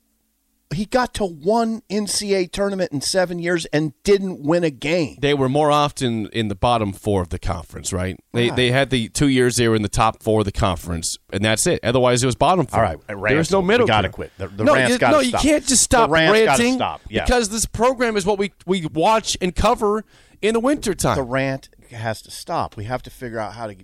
He 0.74 0.86
got 0.86 1.14
to 1.16 1.26
one 1.26 1.82
NCAA 1.90 2.52
tournament 2.52 2.92
in 2.92 3.02
seven 3.02 3.40
years 3.40 3.66
and 3.68 3.94
didn't 4.04 4.42
win 4.44 4.64
a 4.64 4.70
game. 4.70 5.18
They 5.22 5.34
were 5.34 5.50
more 5.50 5.72
often 5.72 6.28
in 6.34 6.48
the 6.50 6.56
bottom 6.56 6.92
four 6.94 7.22
of 7.22 7.30
the 7.30 7.40
conference, 7.40 7.92
right? 7.94 8.20
They 8.34 8.50
Right. 8.50 8.56
they 8.56 8.72
had 8.72 8.90
the 8.90 9.10
two 9.10 9.28
years 9.28 9.56
they 9.56 9.68
were 9.68 9.76
in 9.76 9.82
the 9.82 9.90
top 9.90 10.22
four 10.22 10.40
of 10.42 10.46
the 10.46 10.52
conference, 10.52 11.18
and 11.32 11.44
that's 11.44 11.66
it. 11.68 11.80
Otherwise, 11.84 12.22
it 12.24 12.26
was 12.26 12.36
bottom 12.36 12.66
four. 12.66 12.80
All 12.80 12.86
right, 12.86 13.08
there 13.08 13.18
rants, 13.18 13.52
no 13.52 13.62
middle. 13.62 13.88
gotta 13.88 14.10
quit. 14.10 14.32
The- 14.38 14.48
the 14.48 14.64
no, 14.64 14.74
rants 14.76 14.92
you, 14.94 14.98
gotta 15.00 15.18
no, 15.18 15.24
stop. 15.24 15.44
you 15.44 15.50
can't 15.50 15.64
just 15.66 15.70
The 15.70 15.96
stop 15.98 16.10
rants 16.10 16.34
ranting 16.34 16.76
stop, 16.76 17.02
yeah. 17.10 17.24
because 17.26 17.50
this 17.50 17.66
program 17.66 18.18
is 18.18 18.26
what 18.26 18.38
we 18.38 18.52
we 18.66 18.86
watch 18.88 19.38
and 19.42 19.56
cover 19.56 20.04
in 20.42 20.54
the 20.54 20.60
wintertime. 20.60 21.16
The 21.16 21.24
rant 21.24 21.70
has 21.92 22.22
to 22.24 22.32
stop. 22.32 22.76
We 22.76 22.86
have 22.86 23.02
to 23.04 23.10
figure 23.10 23.40
out 23.40 23.54
how 23.54 23.68
to, 23.68 23.76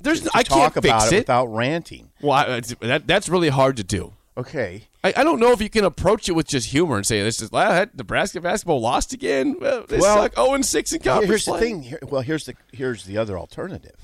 There's 0.00 0.22
to 0.22 0.30
I 0.34 0.42
talk 0.42 0.74
can't 0.74 0.76
about 0.76 1.02
fix 1.02 1.12
it 1.12 1.16
it. 1.16 1.18
without 1.20 1.46
ranting. 1.46 2.10
well, 2.20 2.32
I- 2.32 2.60
that 2.80 3.06
that's 3.06 3.28
really 3.28 3.48
hard 3.50 3.76
to 3.76 3.84
do. 3.84 4.12
Okay. 4.36 4.88
I, 5.04 5.12
I 5.16 5.24
don't 5.24 5.40
know 5.40 5.50
if 5.52 5.60
you 5.60 5.68
can 5.68 5.84
approach 5.84 6.28
it 6.28 6.32
with 6.32 6.46
just 6.46 6.68
humor 6.68 6.96
and 6.96 7.04
say 7.06 7.22
this 7.22 7.40
is 7.42 7.50
that 7.50 7.96
Nebraska 7.96 8.40
basketball 8.40 8.80
lost 8.80 9.12
again. 9.12 9.56
Well, 9.60 9.84
they 9.88 9.98
Well, 9.98 10.16
suck. 10.22 10.34
Zero 10.36 10.54
and 10.54 10.64
six 10.64 10.92
in 10.92 11.00
conference 11.00 11.28
Here's 11.28 11.44
the 11.44 11.50
play. 11.52 11.60
thing. 11.60 11.82
Here, 11.82 11.98
well, 12.08 12.22
here's 12.22 12.44
the 12.44 12.54
here's 12.72 13.04
the 13.04 13.18
other 13.18 13.36
alternative. 13.38 13.96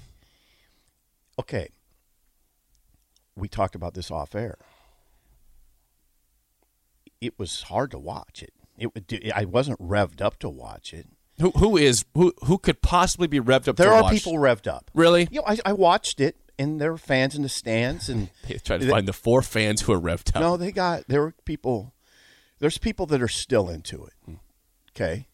Okay. 1.39 1.69
We 3.37 3.47
talked 3.49 3.77
about 3.77 3.95
this 3.95 4.11
off 4.11 4.35
air. 4.35 4.59
It 7.21 7.39
was 7.39 7.63
hard 7.63 7.91
to 7.93 7.99
watch 7.99 8.43
it. 8.43 8.53
It 8.77 8.95
would. 8.95 9.07
do- 9.07 9.21
I 9.35 9.45
wasn't 9.45 9.81
revved 9.81 10.21
up 10.21 10.39
to 10.41 10.49
watch 10.49 10.93
it. 10.95 11.07
Who 11.41 11.51
who 11.53 11.77
is 11.77 12.05
who 12.15 12.33
who 12.45 12.59
could 12.59 12.83
possibly 12.83 13.27
be 13.29 13.41
revved 13.41 13.69
up? 13.69 13.77
There 13.77 13.93
are 13.93 14.03
watch? 14.03 14.13
people 14.15 14.35
revved 14.35 14.67
up. 14.67 14.91
Really? 14.95 15.29
You 15.31 15.41
know, 15.41 15.45
I, 15.47 15.59
I 15.65 15.73
watched 15.73 16.21
it, 16.21 16.37
and 16.59 16.81
there 16.81 16.91
were 16.91 16.99
fans 16.99 17.35
in 17.35 17.43
the 17.43 17.49
stands, 17.49 18.09
and 18.09 18.31
They 18.49 18.57
to 18.57 18.89
find 18.89 19.07
the 19.07 19.13
four 19.13 19.43
fans 19.43 19.83
who 19.83 19.93
are 19.93 20.01
revved 20.01 20.35
up. 20.35 20.43
No, 20.43 20.57
they 20.57 20.73
got 20.73 21.07
there 21.09 21.23
were 21.23 21.35
people. 21.45 21.95
There's 22.59 22.79
people 22.79 23.07
that 23.07 23.23
are 23.23 23.29
still 23.29 23.69
into 23.69 24.05
it. 24.05 24.39
Okay. 24.91 25.29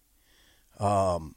Um, 0.78 1.37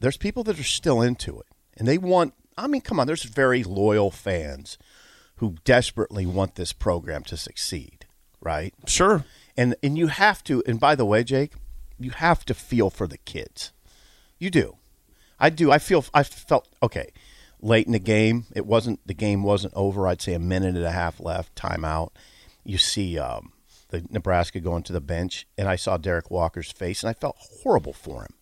there's 0.00 0.16
people 0.16 0.44
that 0.44 0.58
are 0.58 0.64
still 0.64 1.00
into 1.00 1.38
it, 1.40 1.46
and 1.76 1.88
they 1.88 1.98
want. 1.98 2.34
I 2.58 2.66
mean, 2.66 2.82
come 2.82 3.00
on. 3.00 3.06
There's 3.06 3.24
very 3.24 3.64
loyal 3.64 4.10
fans 4.10 4.78
who 5.36 5.56
desperately 5.64 6.26
want 6.26 6.54
this 6.54 6.72
program 6.72 7.22
to 7.24 7.36
succeed, 7.36 8.06
right? 8.40 8.74
Sure. 8.86 9.24
And 9.56 9.74
and 9.82 9.96
you 9.96 10.08
have 10.08 10.44
to. 10.44 10.62
And 10.66 10.78
by 10.78 10.94
the 10.94 11.06
way, 11.06 11.24
Jake, 11.24 11.54
you 11.98 12.10
have 12.10 12.44
to 12.44 12.54
feel 12.54 12.90
for 12.90 13.06
the 13.06 13.18
kids. 13.18 13.72
You 14.38 14.50
do. 14.50 14.76
I 15.40 15.50
do. 15.50 15.72
I 15.72 15.78
feel. 15.78 16.04
I 16.12 16.22
felt 16.22 16.68
okay. 16.82 17.10
Late 17.64 17.86
in 17.86 17.92
the 17.92 17.98
game, 17.98 18.44
it 18.54 18.66
wasn't. 18.66 19.00
The 19.06 19.14
game 19.14 19.42
wasn't 19.42 19.72
over. 19.74 20.06
I'd 20.06 20.20
say 20.20 20.34
a 20.34 20.38
minute 20.38 20.76
and 20.76 20.84
a 20.84 20.90
half 20.92 21.18
left. 21.18 21.54
Timeout. 21.54 22.10
You 22.62 22.76
see 22.76 23.18
um, 23.18 23.52
the 23.88 24.04
Nebraska 24.10 24.60
going 24.60 24.82
to 24.82 24.92
the 24.92 25.00
bench, 25.00 25.46
and 25.56 25.66
I 25.66 25.76
saw 25.76 25.96
Derek 25.96 26.30
Walker's 26.30 26.70
face, 26.70 27.02
and 27.02 27.08
I 27.08 27.14
felt 27.14 27.36
horrible 27.38 27.94
for 27.94 28.22
him. 28.22 28.34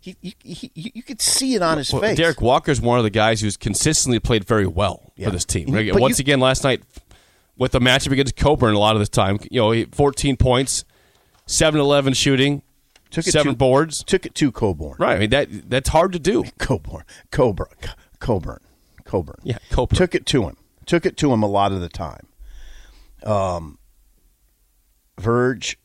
He, 0.00 0.16
he, 0.22 0.34
he 0.42 0.70
you 0.74 1.02
could 1.02 1.20
see 1.20 1.54
it 1.54 1.60
on 1.62 1.76
his 1.78 1.92
Well, 1.92 2.00
face. 2.00 2.16
Derek 2.16 2.40
Walker's 2.40 2.80
one 2.80 2.96
of 2.98 3.04
the 3.04 3.10
guys 3.10 3.40
who's 3.42 3.56
consistently 3.58 4.20
played 4.20 4.44
very 4.44 4.66
well 4.66 5.12
Yeah. 5.16 5.26
for 5.26 5.32
this 5.32 5.44
team. 5.44 5.66
But 5.66 5.74
Like, 5.74 5.86
you- 5.86 5.94
Once 5.96 6.18
again, 6.18 6.38
last 6.40 6.64
night 6.64 6.82
with 7.58 7.72
the 7.72 7.80
matchup 7.80 8.12
against 8.12 8.36
Cockburn, 8.36 8.74
a 8.74 8.78
lot 8.78 8.94
of 8.96 9.00
the 9.00 9.06
time, 9.08 9.38
you 9.50 9.60
know, 9.60 9.84
14 9.92 10.36
points, 10.36 10.84
7-11 11.46 12.14
shooting, 12.16 12.62
Took 13.10 13.26
it 13.26 13.32
seven 13.32 13.52
to- 13.52 13.56
boards. 13.58 14.02
took 14.04 14.26
it 14.26 14.34
to 14.36 14.50
Cockburn. 14.52 14.94
Right. 14.98 15.16
I 15.16 15.18
mean 15.18 15.30
that 15.30 15.48
that's 15.70 15.88
hard 15.88 16.12
to 16.12 16.18
do. 16.18 16.44
Cockburn, 16.58 17.02
Cockburn, 17.30 17.68
Cockburn, 18.20 18.60
Cockburn. 19.04 19.40
Yeah, 19.42 19.58
Cockburn. 19.70 19.96
Took 19.96 20.14
it 20.14 20.26
to 20.26 20.44
him. 20.44 20.56
Took 20.86 21.06
it 21.06 21.16
to 21.18 21.32
him 21.32 21.42
a 21.42 21.48
lot 21.48 21.72
of 21.72 21.80
the 21.80 21.88
time. 21.88 22.26
Um, 23.24 23.78
Verge, 25.18 25.78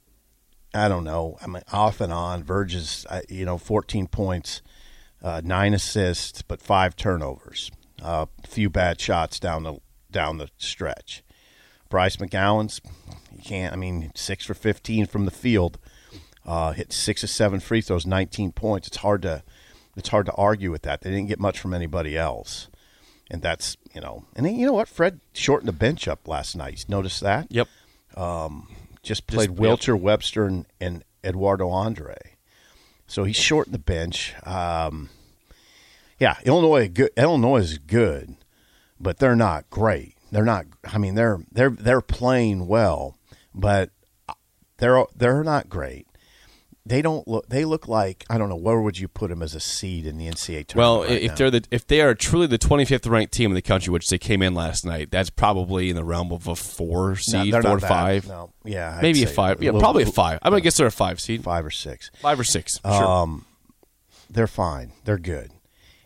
I 0.74 0.88
don't 0.88 1.04
know. 1.04 1.38
I 1.42 1.48
mean, 1.48 1.64
off 1.72 2.02
and 2.02 2.14
on. 2.14 2.44
Verge 2.44 2.76
is, 2.76 3.06
you 3.30 3.46
know, 3.46 3.58
14 3.58 4.08
points, 4.08 4.62
uh, 5.24 5.42
nine 5.44 5.74
assists, 5.74 6.42
but 6.42 6.62
five 6.62 6.96
turnovers. 6.96 7.72
A 8.02 8.06
uh, 8.06 8.26
few 8.48 8.70
bad 8.70 9.00
shots 9.00 9.40
down 9.40 9.64
the 9.64 9.78
down 10.10 10.38
the 10.38 10.50
stretch. 10.58 11.24
Bryce 11.90 12.18
McGowens, 12.18 12.82
you 13.36 13.44
can't. 13.44 13.74
I 13.74 13.76
mean, 13.76 14.12
six 14.16 14.46
for 14.46 14.54
15 14.54 15.06
from 15.06 15.26
the 15.26 15.32
field. 15.32 15.78
Uh, 16.46 16.72
hit 16.72 16.92
six 16.92 17.24
or 17.24 17.28
seven 17.28 17.60
free 17.60 17.82
throws, 17.82 18.06
19 18.06 18.54
points. 18.54 18.88
It's 18.88 18.98
hard 18.98 19.22
to 19.22 19.44
it's 19.96 20.10
hard 20.10 20.26
to 20.28 20.34
argue 20.34 20.72
with 20.72 20.84
that. 20.84 21.02
They 21.02 21.10
didn't 21.10 21.28
get 21.28 21.40
much 21.40 21.60
from 21.60 21.74
anybody 21.74 22.18
else, 22.18 22.70
and 23.30 23.42
that's 23.42 23.78
you 23.94 24.02
know. 24.02 24.26
And 24.36 24.46
then, 24.46 24.56
you 24.56 24.66
know 24.66 24.74
what? 24.74 24.88
Fred 24.88 25.20
shortened 25.34 25.68
the 25.68 25.74
bench 25.74 26.08
up 26.08 26.28
last 26.28 26.56
night. 26.56 26.86
Notice 26.88 27.20
that? 27.20 27.48
Yep. 27.50 27.68
Just 29.04 29.28
played 29.28 29.50
yep. 29.50 29.58
Wilcher, 29.58 30.00
Webster, 30.00 30.46
and, 30.46 30.66
and 30.80 31.04
Eduardo 31.24 31.70
Andre. 31.70 32.16
So 33.08 33.24
he 33.24 33.34
shortened 33.34 33.74
the 33.74 33.80
bench. 33.80 34.34
Um, 34.46 35.10
yeah, 36.20 36.38
Illinois 36.46 36.88
good. 36.88 37.12
Illinois 37.18 37.58
is 37.58 37.78
good, 37.78 38.36
but 39.00 39.18
they're 39.18 39.36
not 39.36 39.70
great. 39.70 40.16
They're 40.32 40.46
not. 40.46 40.66
I 40.86 40.98
mean, 40.98 41.16
they're 41.16 41.40
they're 41.52 41.72
they're 41.72 42.02
playing 42.02 42.68
well, 42.68 43.18
but 43.54 43.90
they're 44.78 45.04
they're 45.16 45.44
not 45.44 45.68
great. 45.68 46.08
They 46.84 47.04
don't 47.04 47.28
look. 47.28 47.48
They 47.48 47.64
look 47.64 47.88
like 47.88 48.26
I 48.30 48.40
don't 48.40 48.50
know. 48.50 48.56
Where 48.56 48.82
would 48.82 48.98
you 48.98 49.08
put 49.08 49.30
them 49.30 49.44
as 49.44 49.54
a 49.54 49.60
seed 49.60 50.08
in 50.08 50.18
the 50.18 50.26
NCAA 50.28 50.66
tournament? 50.66 50.76
Well, 50.76 51.02
right 51.04 51.12
if 51.22 51.32
now? 51.32 51.36
they're 51.36 51.52
the 51.52 51.64
if 51.70 51.86
they 51.86 52.02
are 52.02 52.16
truly 52.16 52.48
the 52.48 52.58
25th 52.58 53.08
ranked 53.08 53.34
team 53.34 53.52
in 53.52 53.56
the 53.56 53.62
country, 53.62 53.92
which 53.94 54.10
they 54.10 54.18
came 54.18 54.42
in 54.42 54.56
last 54.56 54.84
night, 54.84 55.12
that's 55.12 55.30
probably 55.30 55.92
in 55.92 55.96
the 55.96 56.04
realm 56.04 56.32
of 56.32 56.48
a 56.48 56.56
four 56.56 57.10
No, 57.10 57.14
seed, 57.16 57.54
they're 57.54 57.62
four 57.62 57.78
bad. 57.78 57.88
five, 57.88 58.28
No, 58.28 58.52
yeah, 58.66 58.96
I'd 58.96 59.04
maybe 59.04 59.22
a 59.24 59.28
five. 59.28 59.62
Yeah, 59.62 59.68
little- 59.68 59.82
probably 59.82 60.04
a 60.04 60.08
five. 60.08 60.40
I'm 60.42 60.52
gonna 60.52 60.62
guess 60.62 60.78
they're 60.78 60.88
a 60.88 60.92
five 60.92 61.22
seed, 61.22 61.44
five 61.44 61.64
or 61.66 61.70
six. 61.72 62.10
five 62.20 62.40
or 62.40 62.44
six. 62.44 62.80
Sure. 62.84 62.92
Um, 63.06 63.46
they're 64.30 64.48
fine. 64.48 64.92
They're 65.06 65.20
good. 65.20 65.52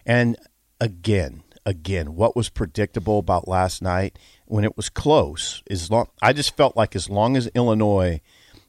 And 0.05 0.35
again, 0.81 1.43
again, 1.65 2.15
what 2.15 2.35
was 2.35 2.49
predictable 2.49 3.19
about 3.19 3.47
last 3.47 3.81
night 3.81 4.19
when 4.45 4.65
it 4.65 4.75
was 4.75 4.89
close? 4.89 5.63
Is 5.67 5.89
long. 5.89 6.07
I 6.21 6.33
just 6.33 6.57
felt 6.57 6.75
like 6.75 6.97
as 6.97 7.09
long 7.09 7.37
as 7.37 7.47
Illinois 7.55 8.19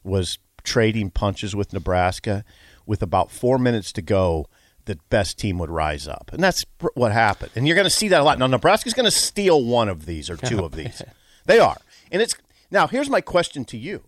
was 0.04 0.38
trading 0.66 1.10
punches 1.10 1.56
with 1.56 1.72
Nebraska, 1.72 2.44
with 2.84 3.02
about 3.02 3.30
four 3.30 3.58
minutes 3.58 3.90
to 3.92 4.02
go, 4.02 4.46
the 4.84 4.98
best 5.08 5.38
team 5.38 5.58
would 5.58 5.70
rise 5.70 6.06
up, 6.06 6.30
and 6.32 6.42
that's 6.42 6.64
what 6.94 7.12
happened. 7.12 7.52
And 7.56 7.66
you're 7.66 7.74
going 7.74 7.84
to 7.86 7.90
see 7.90 8.08
that 8.08 8.20
a 8.20 8.24
lot. 8.24 8.38
Now, 8.38 8.46
Nebraska's 8.46 8.92
going 8.94 9.04
to 9.06 9.10
steal 9.10 9.64
one 9.64 9.88
of 9.88 10.06
these 10.06 10.28
or 10.28 10.36
two 10.36 10.64
of 10.64 10.72
these. 10.76 11.02
They 11.46 11.58
are, 11.58 11.78
and 12.12 12.20
it's 12.20 12.34
now. 12.70 12.86
Here's 12.86 13.08
my 13.10 13.20
question 13.20 13.64
to 13.66 13.78
you. 13.78 14.04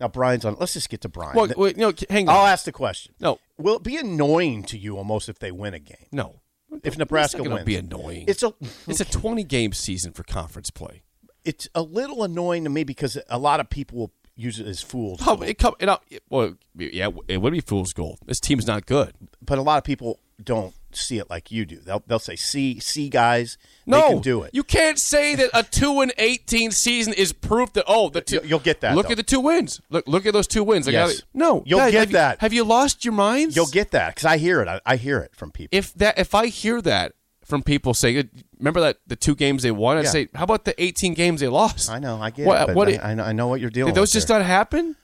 Now, 0.00 0.08
Brian's 0.08 0.44
on. 0.44 0.56
Let's 0.58 0.72
just 0.72 0.88
get 0.90 1.02
to 1.02 1.08
Brian. 1.08 1.36
Well, 1.36 1.48
wait, 1.56 1.76
no, 1.76 1.92
hang 2.08 2.28
on. 2.28 2.34
I'll 2.34 2.46
ask 2.46 2.64
the 2.64 2.72
question. 2.72 3.14
No. 3.20 3.38
Will 3.58 3.76
it 3.76 3.82
be 3.82 3.96
annoying 3.98 4.62
to 4.64 4.78
you 4.78 4.96
almost 4.96 5.28
if 5.28 5.38
they 5.38 5.52
win 5.52 5.74
a 5.74 5.78
game? 5.78 6.06
no. 6.10 6.40
If 6.84 6.96
Nebraska 6.96 7.42
wins, 7.42 7.64
be 7.64 7.74
annoying. 7.76 8.26
It's 8.28 8.44
a 8.44 8.54
it's 8.86 9.00
a 9.00 9.04
20 9.04 9.42
game 9.42 9.72
season 9.72 10.12
for 10.12 10.22
conference 10.22 10.70
play. 10.70 11.02
it's 11.44 11.68
a 11.74 11.82
little 11.82 12.22
annoying 12.22 12.62
to 12.62 12.70
me 12.70 12.84
because 12.84 13.18
a 13.28 13.38
lot 13.38 13.58
of 13.58 13.68
people 13.68 13.98
will 13.98 14.12
use 14.40 14.58
it 14.58 14.66
as 14.66 14.82
fools. 14.82 15.20
Oh, 15.26 15.40
it 15.42 15.58
come, 15.58 15.74
it, 15.80 15.88
it- 16.10 16.22
well, 16.30 16.54
yeah, 16.76 17.08
it 17.28 17.38
would 17.42 17.52
be 17.52 17.60
fool's 17.60 17.92
gold. 17.92 18.18
This 18.26 18.40
team's 18.40 18.66
not 18.66 18.86
good. 18.86 19.14
but 19.42 19.58
a 19.58 19.62
lot 19.62 19.78
of 19.78 19.84
people 19.84 20.18
don't 20.42 20.74
see 20.92 21.18
it 21.18 21.28
like 21.30 21.50
you 21.52 21.66
do. 21.66 21.76
They'll 21.76 22.02
they'll 22.06 22.18
say, 22.18 22.34
"See, 22.34 22.80
see, 22.80 23.08
guys, 23.10 23.58
No, 23.86 24.00
they 24.00 24.08
can 24.14 24.20
do 24.22 24.42
it." 24.42 24.50
You 24.54 24.62
can't 24.62 24.98
say 24.98 25.34
that 25.34 25.50
a 25.52 25.62
two 25.80 26.00
and 26.00 26.12
eighteen 26.18 26.70
season 26.70 27.12
is 27.12 27.32
proof 27.34 27.72
that 27.74 27.84
oh 27.86 28.08
the 28.08 28.22
two. 28.22 28.40
You'll- 28.44 28.58
get 28.58 28.80
that, 28.80 28.96
Look 28.96 29.06
though. 29.06 29.12
at 29.12 29.16
the 29.18 29.22
two 29.22 29.40
wins. 29.40 29.80
Look 29.90 30.08
look 30.08 30.24
at 30.24 30.32
those 30.32 30.46
two 30.46 30.64
wins. 30.64 30.88
I 30.88 30.92
Yes. 30.92 31.12
gotta- 31.12 31.26
no, 31.34 31.62
You'll 31.66 31.78
guys, 31.80 31.92
get 31.92 31.98
have 32.00 32.10
you- 32.10 32.16
that. 32.16 32.40
have 32.40 32.52
you 32.54 32.64
lost 32.64 33.04
your 33.04 33.12
minds? 33.12 33.54
You'll 33.54 33.66
get 33.66 33.90
that 33.90 34.14
because 34.14 34.24
I 34.24 34.38
hear 34.38 34.62
it. 34.62 34.68
I, 34.68 34.80
I 34.86 34.96
hear 34.96 35.18
it 35.18 35.36
from 35.36 35.50
people. 35.52 35.76
if 35.76 35.92
that 35.94 36.18
if 36.18 36.34
I 36.34 36.46
hear 36.46 36.80
that 36.82 37.12
from 37.44 37.62
people 37.62 37.92
saying, 37.94 38.30
remember 38.60 38.80
that 38.80 38.98
the 39.06 39.16
two 39.16 39.34
games 39.34 39.62
they 39.64 39.70
won, 39.72 39.96
I 39.96 40.02
Yeah. 40.02 40.10
say, 40.10 40.28
how 40.34 40.44
about 40.44 40.64
the 40.64 40.80
eighteen 40.82 41.14
games 41.14 41.40
they 41.40 41.48
lost? 41.48 41.90
I 41.90 41.98
know, 41.98 42.20
I 42.20 42.30
get 42.30 42.46
What- 42.46 42.60
it. 42.62 42.66
But 42.68 42.76
what 42.76 42.88
I, 42.88 42.92
it- 42.92 43.00
I 43.04 43.14
know, 43.14 43.24
I 43.24 43.32
know 43.32 43.48
what 43.48 43.60
you're 43.60 43.70
dealing. 43.70 43.92
Did 43.94 44.00
those 44.00 44.12
just 44.12 44.28
there. 44.28 44.38
not 44.38 44.46
happen? 44.46 44.96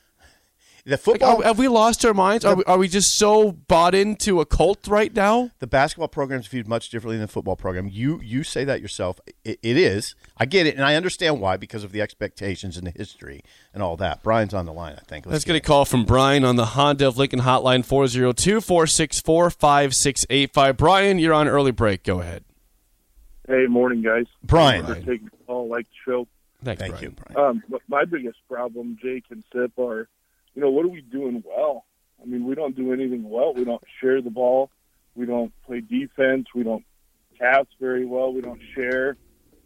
the 0.85 0.93
Like, 0.93 1.01
football? 1.01 1.43
are- 1.43 1.47
have 1.47 1.59
we 1.59 1.67
lost 1.67 2.05
our 2.05 2.15
minds? 2.15 2.45
Are 2.45 2.55
we, 2.55 2.63
are 2.63 2.79
we 2.79 2.87
just 2.87 3.19
so 3.19 3.51
bought 3.51 3.93
into 3.93 4.41
a 4.41 4.47
cult 4.47 4.87
right 4.87 5.13
now? 5.13 5.51
the 5.59 5.67
basketball 5.67 6.07
program 6.07 6.39
is 6.39 6.47
viewed 6.47 6.69
much 6.69 6.91
differently 6.91 7.17
than 7.17 7.23
the 7.27 7.33
football 7.33 7.57
program. 7.57 7.89
You 7.91 8.21
you 8.23 8.45
say 8.45 8.63
that 8.63 8.81
yourself. 8.81 9.19
It, 9.45 9.59
it 9.65 9.77
is. 9.77 10.15
I 10.37 10.45
get 10.47 10.65
it, 10.65 10.77
and 10.77 10.85
I 10.85 10.95
understand 10.95 11.41
why 11.41 11.57
because 11.57 11.83
of 11.83 11.91
the 11.91 12.01
expectations 12.01 12.77
and 12.77 12.87
the 12.87 12.93
history 12.93 13.43
and 13.75 13.83
all 13.83 13.97
that. 13.97 14.23
Brian's 14.23 14.55
on 14.55 14.65
the 14.65 14.73
line. 14.73 14.95
I 14.97 15.03
think. 15.09 15.27
Let's 15.27 15.45
get 15.45 15.55
get 15.55 15.59
a 15.65 15.67
call 15.67 15.87
from 15.87 16.05
Brian 16.05 16.45
on 16.45 16.55
the 16.55 16.67
Honda 16.67 17.09
of 17.09 17.19
Lincoln 17.19 17.41
hotline 17.41 17.85
402 17.85 18.61
464 18.61 19.51
5685. 19.51 20.77
Brian, 20.77 21.19
you're 21.19 21.35
on 21.35 21.49
early 21.49 21.73
break. 21.73 22.05
Go 22.05 22.21
ahead. 22.21 22.45
Hey, 23.47 23.67
morning, 23.69 24.03
guys. 24.03 24.27
Brian. 24.43 24.85
Thanks 24.85 25.01
for 25.05 25.13
taking 25.13 25.27
the 25.27 25.45
call, 25.47 25.69
like 25.69 25.87
the 25.87 25.95
show. 26.05 26.29
Thanks, 26.65 26.81
Thank 26.81 26.95
Brian. 26.95 27.05
you, 27.05 27.17
Brian. 27.35 27.63
Um, 27.71 27.81
my 27.89 28.05
biggest 28.05 28.39
problem, 28.49 28.99
Jake 29.01 29.25
and 29.31 29.45
Sip, 29.53 29.79
are, 29.79 30.09
you 30.55 30.63
know, 30.63 30.71
what 30.71 30.85
are 30.85 30.89
we 30.89 31.01
doing 31.01 31.45
well? 31.47 31.85
I 32.21 32.27
mean, 32.27 32.45
we 32.45 32.57
don't 32.57 32.75
do 32.75 32.93
anything 32.93 33.29
well. 33.29 33.55
We 33.55 33.65
don't 33.65 33.83
share 34.01 34.21
the 34.21 34.31
ball. 34.31 34.71
We 35.15 35.27
don't 35.27 35.53
play 35.65 35.81
defense. 35.81 36.49
We 36.55 36.65
don't 36.65 36.85
pass 37.39 37.67
very 37.79 38.05
well. 38.05 38.33
We 38.33 38.41
don't 38.41 38.61
share. 38.75 39.17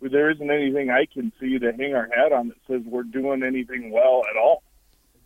There 0.03 0.31
isn't 0.31 0.51
anything 0.51 0.91
I 0.91 1.07
can 1.07 1.33
see 1.41 1.59
to 1.59 1.73
hang 1.73 1.95
our 1.95 2.09
hat 2.15 2.33
on 2.33 2.49
that 2.49 2.57
says 2.67 2.83
we're 2.85 3.03
doing 3.03 3.43
anything 3.43 3.91
well 3.91 4.23
at 4.31 4.37
all. 4.37 4.63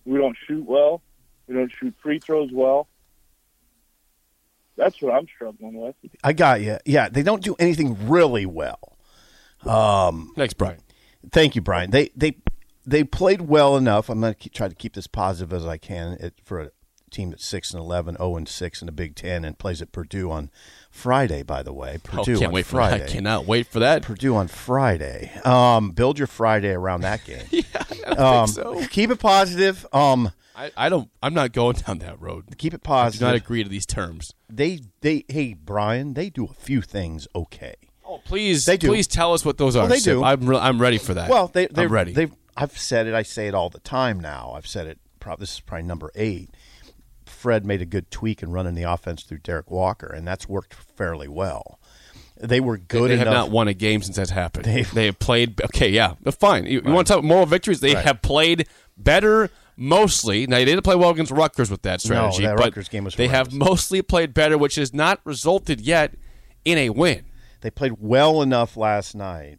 We 0.05 0.19
don't 0.19 0.37
shoot 0.47 0.65
well. 0.65 1.03
We 1.49 1.55
don't 1.55 1.73
shoot 1.73 1.95
free 2.03 2.19
throws 2.19 2.51
well. 2.53 2.89
That's 4.77 5.01
what 5.01 5.15
I'm 5.15 5.27
struggling 5.27 5.75
with. 5.75 5.95
I 6.23 6.33
got 6.33 6.61
you. 6.61 6.79
Yeah, 6.85 7.09
they 7.09 7.23
don't 7.23 7.43
do 7.43 7.55
anything 7.59 8.09
really 8.09 8.47
well. 8.47 8.97
Thanks, 10.37 10.55
Brian. 10.55 10.81
Thank 11.33 11.55
you, 11.55 11.63
Brian. 11.63 11.91
They 11.91 12.11
they 12.17 12.37
they 12.85 13.05
played 13.05 13.43
well 13.43 13.77
enough. 13.77 14.09
I'm 14.11 14.21
going 14.21 14.35
to 14.35 14.49
try 14.51 14.69
to 14.69 14.75
keep 14.75 14.95
this 14.95 15.07
positive 15.07 15.53
as 15.53 15.67
I 15.67 15.79
can 15.79 16.19
it, 16.21 16.35
for 16.45 16.61
a 16.61 16.71
team 17.11 17.31
that's 17.31 17.47
six 17.47 17.73
and 17.73 17.81
11, 17.81 18.17
0 18.17 18.37
and 18.37 18.49
six 18.49 18.83
in 18.83 18.87
the 18.87 18.93
Big 18.93 19.15
Ten, 19.15 19.45
and 19.45 19.59
plays 19.59 19.81
at 19.81 19.93
Purdue 19.93 20.31
on 20.31 20.51
Friday. 20.91 21.43
By 21.43 21.63
the 21.63 21.73
way, 21.73 21.97
Oh, 21.97 22.09
Purdue 22.19 22.35
can't 22.35 22.49
on 22.49 22.53
wait 22.53 22.67
for 22.67 22.73
Friday. 22.73 22.99
that. 22.99 23.09
Cannot 23.09 23.47
wait 23.47 23.67
for 23.69 23.79
that. 23.79 24.03
Purdue 24.03 24.35
on 24.35 24.49
Friday. 24.49 25.31
Um, 25.45 25.93
build 25.93 26.19
your 26.19 26.27
Friday 26.27 26.73
around 26.73 27.03
that 27.03 27.25
game. 27.25 27.45
yeah, 27.51 27.63
I 28.07 28.11
um, 28.11 28.47
think 28.49 28.57
so. 28.57 28.87
Keep 28.89 29.11
it 29.13 29.21
positive. 29.21 29.87
Um, 29.93 30.33
I, 30.57 30.71
I 30.77 30.89
don't. 30.89 31.11
I'm 31.23 31.35
not 31.35 31.53
going 31.53 31.77
down 31.77 31.99
that 31.99 32.21
road. 32.21 32.45
keep 32.59 32.73
it 32.75 32.77
I 32.77 32.79
do 32.79 32.89
positive. 32.89 33.21
not 33.27 33.35
agree 33.35 33.63
to 33.63 33.69
these 33.69 33.87
terms. 33.87 34.33
they 34.49 34.81
they 35.01 35.25
hey 35.29 35.55
Brian, 35.55 36.15
they 36.15 36.31
do 36.31 36.45
a 36.45 36.53
few 36.55 36.81
things 36.81 37.27
okay. 37.35 37.75
Oh, 38.07 38.21
please, 38.25 38.67
They 38.67 38.77
do. 38.77 38.89
please 38.89 39.07
tell 39.07 39.33
us 39.33 39.45
what 39.45 39.57
those 39.59 39.75
are. 39.77 39.89
they 39.89 39.99
Sip. 39.99 40.15
do. 40.15 40.23
I'm 40.25 40.47
re- 40.47 40.59
I'm 40.59 40.81
ready 40.81 40.99
for 40.99 41.15
that. 41.15 41.29
Well, 41.31 41.49
they 41.49 41.67
they're 41.67 41.87
I'm 41.87 41.93
ready. 41.93 42.13
They 42.13 42.29
I've 42.57 42.77
said 42.79 43.07
it. 43.07 43.15
I 43.15 43.23
say 43.23 43.49
it 43.49 43.55
all 43.55 43.71
the 43.71 43.81
time 43.81 44.21
now. 44.21 44.53
I've 44.55 44.67
said 44.67 44.87
it. 44.87 44.99
Probably 45.21 45.43
this 45.43 45.55
is 45.55 45.61
probably 45.61 45.85
number 45.87 46.13
eight. 46.15 46.51
Fred 47.27 47.65
made 47.65 47.83
a 47.83 47.87
good 47.87 48.11
tweak 48.11 48.43
in 48.43 48.53
running 48.53 48.75
the 48.75 48.83
offense 48.85 49.23
through 49.23 49.39
Derek 49.39 49.71
Walker, 49.71 50.07
and 50.07 50.27
that's 50.27 50.49
worked 50.49 50.75
fairly 50.75 51.29
well. 51.29 51.79
They 52.41 52.61
were 52.61 52.77
good 52.77 53.11
they 53.11 53.17
have 53.17 53.27
enough. 53.29 53.47
not 53.47 53.51
won 53.51 53.69
a 53.69 53.75
game 53.75 54.03
since 54.03 54.17
that's 54.17 54.31
happened. 54.31 54.65
They- 54.67 54.83
They, 54.83 55.07
have 55.07 55.19
played. 55.19 55.61
Okay, 55.63 55.89
yeah, 55.89 56.15
fine. 56.39 56.67
You, 56.67 56.83
you 56.85 56.93
want 56.93 57.07
to 57.07 57.13
talk 57.13 57.19
about 57.21 57.29
moral 57.29 57.47
victories? 57.47 57.81
They 57.81 57.95
Right. 57.95 58.05
have 58.05 58.23
played 58.23 58.67
better 58.97 59.51
mostly. 59.77 60.47
Now 60.47 60.57
they 60.57 60.65
didn't 60.65 60.83
play 60.83 60.97
well 60.97 61.11
against 61.11 61.33
Rutgers 61.33 61.71
with 61.71 61.83
that 61.83 62.01
strategy. 62.01 62.45
that 62.45 62.57
but 62.57 62.65
Rutgers 62.65 62.89
game 62.89 63.05
was 63.05 63.15
They 63.15 63.29
have 63.29 63.53
mostly 63.53 64.03
played 64.03 64.35
better, 64.35 64.57
which 64.59 64.77
has 64.77 64.93
not 64.93 65.21
resulted 65.25 65.81
yet 65.81 66.15
in 66.65 66.79
a 66.79 66.91
win. 66.91 67.25
They 67.61 67.71
played 67.71 67.95
well 67.99 68.43
enough 68.43 68.77
last 68.77 69.15
night 69.15 69.59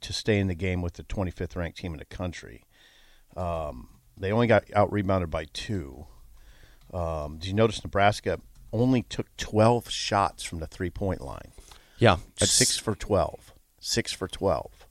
to 0.00 0.12
stay 0.12 0.38
in 0.38 0.48
the 0.48 0.54
game 0.54 0.82
with 0.82 0.94
the 0.94 1.04
25th 1.04 1.54
ranked 1.56 1.78
team 1.78 1.92
in 1.92 1.98
the 1.98 2.04
country. 2.04 2.64
Um, 3.36 3.88
they 4.16 4.32
only 4.32 4.48
got 4.48 4.64
out 4.74 4.92
rebounded 4.92 5.30
by 5.30 5.46
two. 5.52 6.06
Um, 6.92 7.38
did 7.38 7.46
you 7.46 7.54
notice 7.54 7.82
Nebraska 7.82 8.40
only 8.72 9.02
took 9.02 9.34
12 9.36 9.88
shots 9.88 10.42
from 10.42 10.58
the 10.58 10.66
three 10.66 10.90
point 10.90 11.20
line? 11.20 11.52
Yeah, 11.98 12.16
six 12.36 12.76
for 12.76 12.96
12 12.96 13.52
six 13.82 14.12
for 14.12 14.28
12 14.28 14.86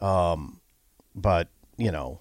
um 0.00 0.60
but 1.14 1.48
you 1.76 1.92
know 1.92 2.20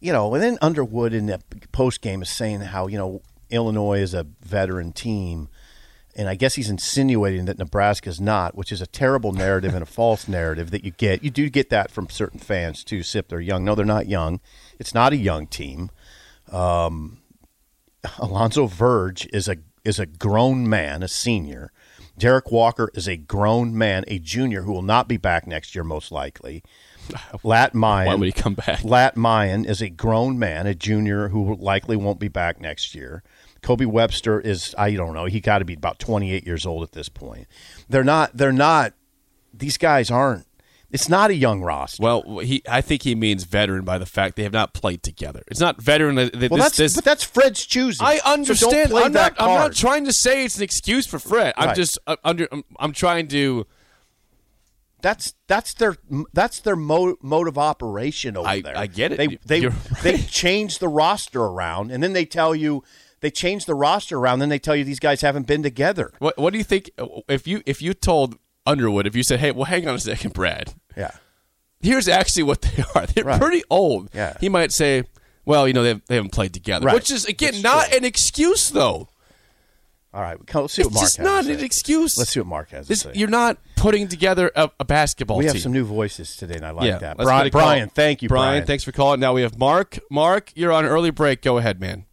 you 0.00 0.12
know 0.12 0.32
and 0.34 0.42
then 0.42 0.58
underwood 0.60 1.12
in 1.12 1.26
the 1.26 1.40
post 1.72 2.00
game 2.00 2.22
is 2.22 2.28
saying 2.28 2.60
how 2.60 2.86
you 2.86 2.98
know 2.98 3.22
illinois 3.50 4.00
is 4.00 4.14
a 4.14 4.26
veteran 4.40 4.92
team 4.92 5.48
and 6.14 6.28
i 6.28 6.34
guess 6.34 6.54
he's 6.54 6.70
insinuating 6.70 7.44
that 7.44 7.58
nebraska's 7.58 8.20
not 8.20 8.54
which 8.54 8.72
is 8.72 8.80
a 8.80 8.86
terrible 8.86 9.32
narrative 9.32 9.74
and 9.74 9.82
a 9.82 9.86
false 9.86 10.26
narrative 10.28 10.70
that 10.70 10.84
you 10.84 10.90
get. 10.90 11.22
You 11.22 11.30
do 11.30 11.48
get 11.50 11.70
that 11.70 11.90
from 11.90 12.08
certain 12.08 12.38
fans 12.38 12.82
too. 12.84 13.02
Sip 13.02 13.28
they're 13.28 13.40
young. 13.40 13.64
No 13.64 13.74
they're 13.74 13.84
not 13.84 14.06
young. 14.08 14.40
It's 14.78 14.94
not 14.94 15.12
a 15.12 15.16
young 15.16 15.46
team. 15.46 15.90
Um, 16.50 17.18
Alonzo 18.18 18.66
Verge 18.66 19.28
is 19.32 19.48
a 19.48 19.56
is 19.84 19.98
a 19.98 20.06
grown 20.06 20.68
man, 20.68 21.02
a 21.02 21.08
senior. 21.08 21.72
Derek 22.18 22.50
Walker 22.50 22.90
is 22.94 23.06
a 23.06 23.16
grown 23.16 23.76
man, 23.76 24.04
a 24.08 24.18
junior 24.18 24.62
who 24.62 24.72
will 24.72 24.82
not 24.82 25.06
be 25.06 25.18
back 25.18 25.46
next 25.46 25.74
year, 25.74 25.84
most 25.84 26.10
likely. 26.10 26.62
Lat 27.42 27.74
Mayen. 27.74 28.06
Why 28.06 28.14
would 28.14 28.26
he 28.26 28.32
come 28.32 28.54
back? 28.54 28.82
Lat 28.84 29.16
Mayen 29.16 29.64
is 29.64 29.80
a 29.82 29.88
grown 29.88 30.38
man, 30.38 30.66
a 30.66 30.74
junior 30.74 31.28
who 31.28 31.54
likely 31.56 31.96
won't 31.96 32.20
be 32.20 32.28
back 32.28 32.60
next 32.60 32.94
year. 32.94 33.22
Kobe 33.62 33.84
Webster 33.84 34.40
is 34.40 34.74
I 34.78 34.94
don't 34.94 35.14
know, 35.14 35.24
he 35.24 35.40
got 35.40 35.58
to 35.58 35.64
be 35.64 35.74
about 35.74 35.98
28 35.98 36.46
years 36.46 36.66
old 36.66 36.82
at 36.82 36.92
this 36.92 37.08
point. 37.08 37.46
They're 37.88 38.04
not 38.04 38.36
they're 38.36 38.52
not 38.52 38.92
these 39.52 39.76
guys 39.78 40.10
aren't 40.10 40.46
it's 40.90 41.08
not 41.08 41.30
a 41.30 41.34
young 41.34 41.62
roster. 41.62 42.02
Well, 42.02 42.38
he. 42.38 42.62
I 42.68 42.80
think 42.80 43.02
he 43.02 43.14
means 43.14 43.42
veteran 43.44 43.84
by 43.84 43.98
the 43.98 44.06
fact 44.06 44.36
they 44.36 44.44
have 44.44 44.52
not 44.52 44.72
played 44.72 45.02
together. 45.02 45.42
It's 45.48 45.58
not 45.58 45.82
veteran. 45.82 46.14
that 46.14 46.32
well, 46.34 46.50
this, 46.50 46.58
that's 46.58 46.76
this, 46.76 46.94
but 46.94 47.04
that's 47.04 47.24
Fred's 47.24 47.66
choosing. 47.66 48.06
I 48.06 48.18
So 48.18 48.32
understand. 48.32 48.90
play 48.90 49.02
I'm 49.02 49.12
not. 49.12 49.34
I'm 49.38 49.54
not 49.54 49.74
trying 49.74 50.04
to 50.04 50.12
say 50.12 50.44
it's 50.44 50.56
an 50.56 50.62
excuse 50.62 51.06
for 51.06 51.18
Fred. 51.18 51.54
I'm 51.56 51.68
Right. 51.68 51.76
just 51.76 51.98
uh, 52.06 52.16
under. 52.22 52.46
I'm, 52.52 52.64
I'm 52.78 52.92
trying 52.92 53.26
to. 53.28 53.66
That's 55.02 55.34
that's 55.46 55.74
their 55.74 55.96
that's 56.32 56.60
their 56.60 56.76
mo- 56.76 57.16
mode 57.22 57.48
of 57.48 57.58
operation 57.58 58.36
over 58.36 58.48
I- 58.48 58.60
there. 58.62 58.76
I 58.76 58.86
get 58.86 59.12
it. 59.12 59.16
They 59.18 59.38
they 59.46 59.58
You're 59.62 59.74
they 60.02 60.18
change 60.18 60.78
the 60.78 60.88
roster 60.88 61.42
around, 61.42 61.90
and 61.90 62.02
then 62.02 62.12
they 62.12 62.24
tell 62.24 62.54
you 62.54 62.82
they 63.20 63.30
change 63.30 63.66
the 63.66 63.74
roster 63.74 64.18
around. 64.18 64.38
Then 64.38 64.48
they 64.48 64.58
tell 64.58 64.74
you 64.74 64.84
these 64.84 64.98
guys 65.00 65.20
haven't 65.20 65.46
been 65.46 65.62
together. 65.62 66.12
What 66.18 66.38
What 66.38 66.52
do 66.52 66.58
you 66.58 66.64
think? 66.64 66.90
If 67.28 67.46
you 67.46 67.62
if 67.66 67.82
you 67.82 67.92
told 67.94 68.36
Underwood, 68.64 69.06
if 69.06 69.14
you 69.14 69.22
said, 69.22 69.40
"Hey, 69.40 69.52
well, 69.52 69.64
hang 69.64 69.86
on 69.86 69.94
a 69.94 69.98
second, 70.00 70.32
Brad. 70.32 70.74
Yeah, 70.96 71.10
Here's 71.80 72.08
actually 72.08 72.44
what 72.44 72.62
they 72.62 72.82
are. 72.94 73.06
They're 73.06 73.24
Right. 73.24 73.40
pretty 73.40 73.62
old." 73.70 74.08
Yeah. 74.14 74.34
He 74.40 74.48
might 74.48 74.72
say, 74.72 75.04
"Well, 75.44 75.68
you 75.68 75.74
know, 75.74 75.82
they, 75.82 76.00
they 76.08 76.14
haven't 76.16 76.32
played 76.32 76.52
together," 76.54 76.86
Right. 76.86 76.94
which 76.94 77.10
is 77.10 77.26
again 77.26 77.52
That's 77.52 77.62
not 77.62 77.88
true. 77.88 77.98
an 77.98 78.04
excuse, 78.04 78.70
though. 78.70 79.08
All 80.16 80.22
right. 80.22 80.38
Let's 80.54 80.72
see 80.72 80.82
what 80.82 80.86
It's 80.86 80.94
Mark 80.94 81.04
just 81.04 81.16
has 81.18 81.24
not 81.24 81.44
to 81.44 81.52
an 81.52 81.62
excuse. 81.64 82.16
Let's 82.16 82.30
see 82.30 82.40
what 82.40 82.46
Mark 82.46 82.70
has 82.70 82.88
This, 82.88 83.02
to 83.02 83.12
say. 83.12 83.18
you're 83.18 83.28
not 83.28 83.58
putting 83.76 84.08
together 84.08 84.50
a, 84.56 84.70
a 84.80 84.84
basketball 84.86 85.36
we 85.36 85.44
team. 85.44 85.52
have 85.52 85.62
some 85.62 85.72
new 85.72 85.84
voices 85.84 86.36
today, 86.36 86.54
and 86.54 86.64
I 86.64 86.70
like 86.70 86.86
yeah, 86.86 86.96
that. 86.98 87.18
let's 87.18 87.28
Brian, 87.28 87.50
call. 87.50 87.60
Brian, 87.60 87.88
thank 87.90 88.22
you, 88.22 88.28
Brian. 88.30 88.52
Brian. 88.52 88.66
Thanks 88.66 88.82
for 88.82 88.92
calling. 88.92 89.20
Now 89.20 89.34
we 89.34 89.42
have 89.42 89.58
Mark. 89.58 89.98
Mark, 90.10 90.52
you're 90.56 90.72
on 90.72 90.86
early 90.86 91.10
break. 91.10 91.42
Go 91.42 91.58
ahead, 91.58 91.80
man. 91.80 92.06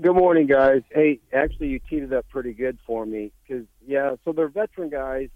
Good 0.00 0.14
morning, 0.14 0.46
guys. 0.46 0.82
Hey, 0.90 1.20
actually, 1.34 1.68
you 1.68 1.80
teed 1.88 2.02
it 2.02 2.12
up 2.14 2.26
pretty 2.30 2.54
good 2.54 2.78
for 2.86 3.04
me 3.06 3.30
because, 3.46 3.66
yeah, 3.86 4.16
so 4.24 4.32
they're 4.32 4.48
veteran 4.48 4.88
guys, 4.90 5.28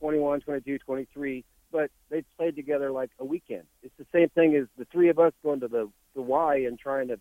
21, 0.00 0.40
22, 0.40 0.78
23, 0.78 1.44
but 1.72 1.90
they 2.10 2.22
played 2.36 2.56
together 2.56 2.90
like 2.90 3.10
a 3.18 3.24
weekend. 3.24 3.64
It's 3.82 3.94
the 3.98 4.06
same 4.12 4.28
thing 4.30 4.54
as 4.54 4.66
the 4.78 4.86
three 4.92 5.08
of 5.08 5.18
us 5.18 5.32
going 5.42 5.60
to 5.60 5.68
the 5.68 5.90
the 6.14 6.22
Y 6.22 6.56
and 6.66 6.78
trying 6.78 7.08
to 7.08 7.18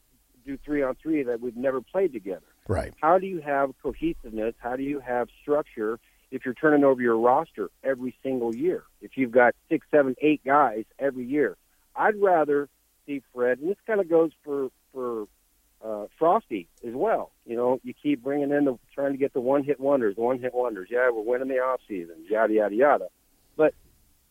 do 0.49 0.57
three 0.65 0.81
on 0.81 0.95
three 0.95 1.23
that 1.23 1.41
we've 1.41 1.55
never 1.55 1.81
played 1.81 2.13
together. 2.13 2.45
Right. 2.67 2.93
How 3.01 3.19
do 3.19 3.27
you 3.27 3.41
have 3.41 3.71
cohesiveness? 3.81 4.55
How 4.59 4.75
do 4.75 4.83
you 4.83 4.99
have 4.99 5.27
structure 5.41 5.99
if 6.31 6.45
you're 6.45 6.53
turning 6.53 6.83
over 6.83 7.01
your 7.01 7.17
roster 7.17 7.69
every 7.83 8.15
single 8.23 8.55
year? 8.55 8.83
If 9.01 9.11
you've 9.15 9.31
got 9.31 9.55
six, 9.69 9.85
seven, 9.91 10.15
eight 10.21 10.41
guys 10.45 10.85
every 10.97 11.25
year, 11.25 11.57
I'd 11.95 12.15
rather 12.21 12.69
see 13.05 13.21
Fred, 13.33 13.59
and 13.59 13.69
this 13.69 13.77
kind 13.85 13.99
of 13.99 14.09
goes 14.09 14.31
for 14.43 14.69
for 14.93 15.27
uh, 15.83 16.05
Frosty 16.17 16.67
as 16.85 16.93
well. 16.93 17.31
You 17.45 17.55
know, 17.55 17.79
you 17.83 17.93
keep 17.93 18.23
bringing 18.23 18.51
in 18.51 18.65
the 18.65 18.77
trying 18.93 19.11
to 19.13 19.17
get 19.17 19.33
the 19.33 19.41
one 19.41 19.63
hit 19.63 19.79
wonders, 19.79 20.15
the 20.15 20.21
one 20.21 20.39
hit 20.39 20.53
wonders. 20.53 20.89
Yeah, 20.91 21.09
we're 21.11 21.21
winning 21.21 21.47
the 21.47 21.55
off 21.55 21.81
season, 21.87 22.15
yada 22.29 22.53
yada 22.53 22.75
yada. 22.75 23.07
But 23.55 23.73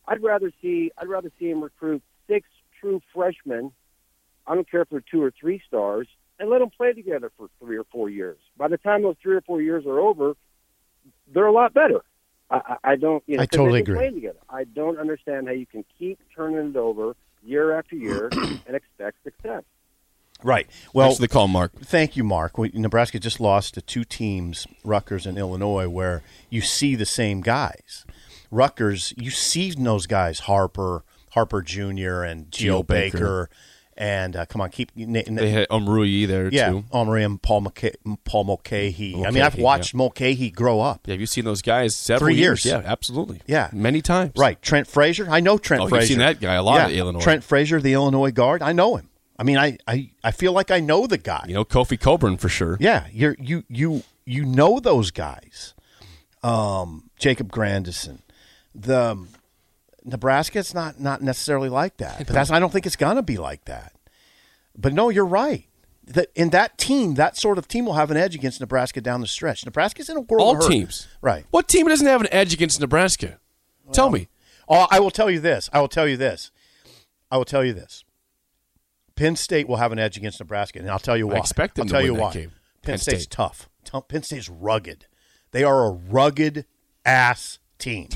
I'd 0.06 0.22
rather 0.22 0.52
see 0.62 0.90
I'd 0.98 1.08
rather 1.08 1.30
see 1.38 1.50
him 1.50 1.62
recruit 1.62 2.02
six 2.26 2.48
true 2.80 3.00
freshmen. 3.14 3.72
I 4.48 4.54
don't 4.54 4.68
care 4.70 4.82
if 4.82 4.88
they're 4.90 5.02
two 5.10 5.22
or 5.22 5.30
three 5.38 5.60
stars, 5.66 6.08
and 6.40 6.48
let 6.48 6.58
them 6.60 6.70
play 6.70 6.92
together 6.92 7.30
for 7.36 7.48
three 7.60 7.76
or 7.76 7.84
four 7.84 8.08
years. 8.08 8.38
By 8.56 8.68
the 8.68 8.78
time 8.78 9.02
those 9.02 9.16
three 9.22 9.36
or 9.36 9.40
four 9.42 9.60
years 9.60 9.84
are 9.86 10.00
over, 10.00 10.34
they're 11.32 11.46
a 11.46 11.52
lot 11.52 11.74
better. 11.74 12.00
I, 12.50 12.56
I 12.56 12.92
I 12.92 12.96
don't. 12.96 13.22
You 13.26 13.36
know, 13.36 13.42
I 13.42 13.46
'cause 13.46 13.56
totally 13.58 13.80
agree. 13.80 13.96
Playing 13.96 14.14
together. 14.14 14.38
I 14.48 14.64
don't 14.64 14.98
understand 14.98 15.46
how 15.48 15.52
you 15.52 15.66
can 15.66 15.84
keep 15.98 16.18
turning 16.34 16.70
it 16.70 16.76
over 16.76 17.14
year 17.44 17.78
after 17.78 17.94
year 17.96 18.28
and 18.32 18.74
expect 18.74 19.22
success. 19.22 19.64
Right. 20.42 20.68
Well, 20.94 21.08
Thanks 21.08 21.16
for 21.18 21.22
the 21.22 21.28
call, 21.28 21.48
Mark. 21.48 21.72
Thank 21.80 22.16
you, 22.16 22.22
Mark. 22.22 22.58
We, 22.58 22.70
Nebraska 22.72 23.18
just 23.18 23.40
lost 23.40 23.74
to 23.74 23.82
two 23.82 24.04
teams, 24.04 24.68
Rutgers 24.84 25.26
and 25.26 25.36
Illinois, 25.36 25.88
where 25.88 26.22
you 26.48 26.60
see 26.60 26.94
the 26.94 27.06
same 27.06 27.40
guys. 27.40 28.06
Rutgers, 28.50 29.12
you 29.16 29.30
see 29.32 29.72
those 29.72 30.06
guys, 30.06 30.40
Harper, 30.40 31.02
Harper 31.32 31.60
Jr., 31.60 32.22
and 32.22 32.50
Geo 32.52 32.76
Geo 32.76 32.82
Baker. 32.84 33.18
Baker, 33.18 33.50
and 33.98 34.36
uh, 34.36 34.46
come 34.46 34.60
on, 34.60 34.70
keep. 34.70 34.92
Na- 34.96 35.22
na- 35.26 35.40
They 35.42 35.50
had 35.50 35.68
Umrui 35.68 36.26
there 36.26 36.48
yeah, 36.50 36.70
too. 36.70 36.84
Omri 36.92 37.24
and 37.24 37.42
Paul, 37.42 37.62
McKay, 37.62 37.94
Paul 38.24 38.44
Mulcahy. 38.44 39.14
I 39.16 39.30
mean, 39.32 39.42
I've 39.42 39.52
Mulcahy, 39.54 39.62
watched 39.62 39.94
Mulcahy 39.94 40.50
grow 40.52 40.80
up. 40.80 41.06
Yeah, 41.06 41.14
have 41.14 41.20
you 41.20 41.26
seen 41.26 41.44
those 41.44 41.60
guys? 41.62 41.96
Several 41.96 42.28
Three 42.28 42.36
years. 42.36 42.64
Yeah, 42.64 42.80
absolutely. 42.84 43.42
Yeah. 43.46 43.70
many 43.72 44.00
times. 44.00 44.32
Right. 44.36 44.62
Trent 44.62 44.86
Frazier. 44.86 45.28
I 45.28 45.40
know 45.40 45.58
Trent 45.58 45.82
Oh, 45.82 45.94
you've 45.94 46.04
seen 46.04 46.18
that 46.18 46.40
guy 46.40 46.54
a 46.54 46.62
lot 46.62 46.76
yeah. 46.76 46.84
at 46.84 46.92
Illinois. 46.92 47.20
Trent 47.20 47.42
Frazier, 47.42 47.80
the 47.80 47.92
Illinois 47.92 48.30
guard. 48.30 48.62
I 48.62 48.72
know 48.72 48.94
him. 48.96 49.10
I 49.36 49.42
mean, 49.42 49.58
I, 49.58 49.78
I, 49.86 50.10
I 50.22 50.30
feel 50.30 50.52
like 50.52 50.70
I 50.70 50.78
know 50.80 51.06
the 51.08 51.18
guy. 51.18 51.44
You 51.48 51.54
know 51.54 51.64
Kofi 51.64 51.98
Cockburn 51.98 52.36
for 52.38 52.48
sure. 52.48 52.76
Yeah, 52.80 53.06
you're 53.12 53.36
you 53.40 53.64
you 53.68 54.02
you 54.24 54.44
know 54.44 54.78
those 54.80 55.10
guys. 55.10 55.74
Um, 56.42 57.10
Jacob 57.18 57.50
Grandison, 57.50 58.22
the 58.74 59.00
um, 59.12 59.28
Nebraska. 60.08 60.58
It's 60.58 60.74
not 60.74 61.00
not 61.00 61.22
necessarily 61.22 61.68
like 61.68 61.96
that, 61.98 62.18
but 62.18 62.28
that's 62.28 62.50
I 62.50 62.58
don't 62.60 62.72
think 62.72 62.86
it's 62.86 62.96
gonna 62.96 63.22
be 63.22 63.36
like 63.38 63.64
that. 63.66 63.92
But 64.76 64.92
no, 64.92 65.08
you're 65.08 65.26
right. 65.26 65.66
That 66.04 66.28
in 66.34 66.50
that 66.50 66.78
team, 66.78 67.14
that 67.14 67.36
sort 67.36 67.58
of 67.58 67.68
team 67.68 67.84
will 67.84 67.94
have 67.94 68.10
an 68.10 68.16
edge 68.16 68.34
against 68.34 68.60
Nebraska 68.60 69.00
down 69.00 69.20
the 69.20 69.26
stretch. 69.26 69.64
Nebraska's 69.66 70.08
in 70.08 70.16
a 70.16 70.20
world 70.20 70.42
All 70.42 70.52
of 70.56 70.62
hurt. 70.62 70.70
teams. 70.70 71.06
right? 71.20 71.44
What 71.50 71.68
team 71.68 71.86
doesn't 71.86 72.06
have 72.06 72.20
an 72.22 72.28
edge 72.32 72.54
against 72.54 72.80
Nebraska? 72.80 73.38
Tell 73.92 74.08
me. 74.10 74.28
Oh, 74.68 74.86
I 74.90 75.00
will 75.00 75.10
tell 75.10 75.30
you 75.30 75.40
this. 75.40 75.68
I 75.72 75.80
will 75.80 75.88
tell 75.88 76.06
you 76.08 76.16
this. 76.16 76.50
I 77.30 77.36
will 77.36 77.44
tell 77.44 77.64
you 77.64 77.72
this. 77.74 78.04
Penn 79.16 79.34
State 79.36 79.66
will 79.68 79.76
have 79.76 79.92
an 79.92 79.98
edge 79.98 80.16
against 80.16 80.38
Nebraska, 80.40 80.78
and 80.78 80.88
I'll 80.90 80.98
tell 80.98 81.16
you 81.16 81.26
why. 81.26 81.36
expect 81.38 81.74
them 81.74 81.82
I'll 81.82 81.86
to 81.88 81.92
tell 81.92 82.00
win 82.02 82.06
you 82.12 82.16
that 82.16 82.22
why. 82.22 82.32
game. 82.32 82.50
Penn, 82.82 82.92
Penn 82.92 82.98
State's 82.98 83.22
State. 83.24 83.30
tough. 83.30 83.68
Penn 84.08 84.22
State's 84.22 84.48
rugged. 84.48 85.06
They 85.50 85.64
are 85.64 85.84
a 85.86 85.90
rugged 85.90 86.66
ass 87.04 87.58
team. 87.78 88.08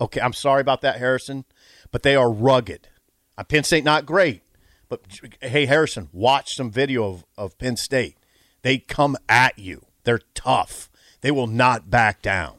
Okay, 0.00 0.20
I'm 0.20 0.32
sorry 0.32 0.60
about 0.60 0.80
that, 0.80 0.98
Harrison, 0.98 1.44
but 1.92 2.02
they 2.02 2.16
are 2.16 2.30
rugged. 2.32 2.88
Uh, 3.36 3.44
Penn 3.44 3.64
State 3.64 3.84
not 3.84 4.06
great, 4.06 4.42
but 4.88 5.02
hey, 5.42 5.66
Harrison, 5.66 6.08
watch 6.12 6.54
some 6.56 6.70
video 6.70 7.04
of, 7.08 7.24
of 7.36 7.58
Penn 7.58 7.76
State. 7.76 8.16
They 8.62 8.78
come 8.78 9.16
at 9.28 9.58
you. 9.58 9.84
They're 10.04 10.20
tough. 10.34 10.88
They 11.20 11.30
will 11.30 11.46
not 11.46 11.90
back 11.90 12.22
down. 12.22 12.56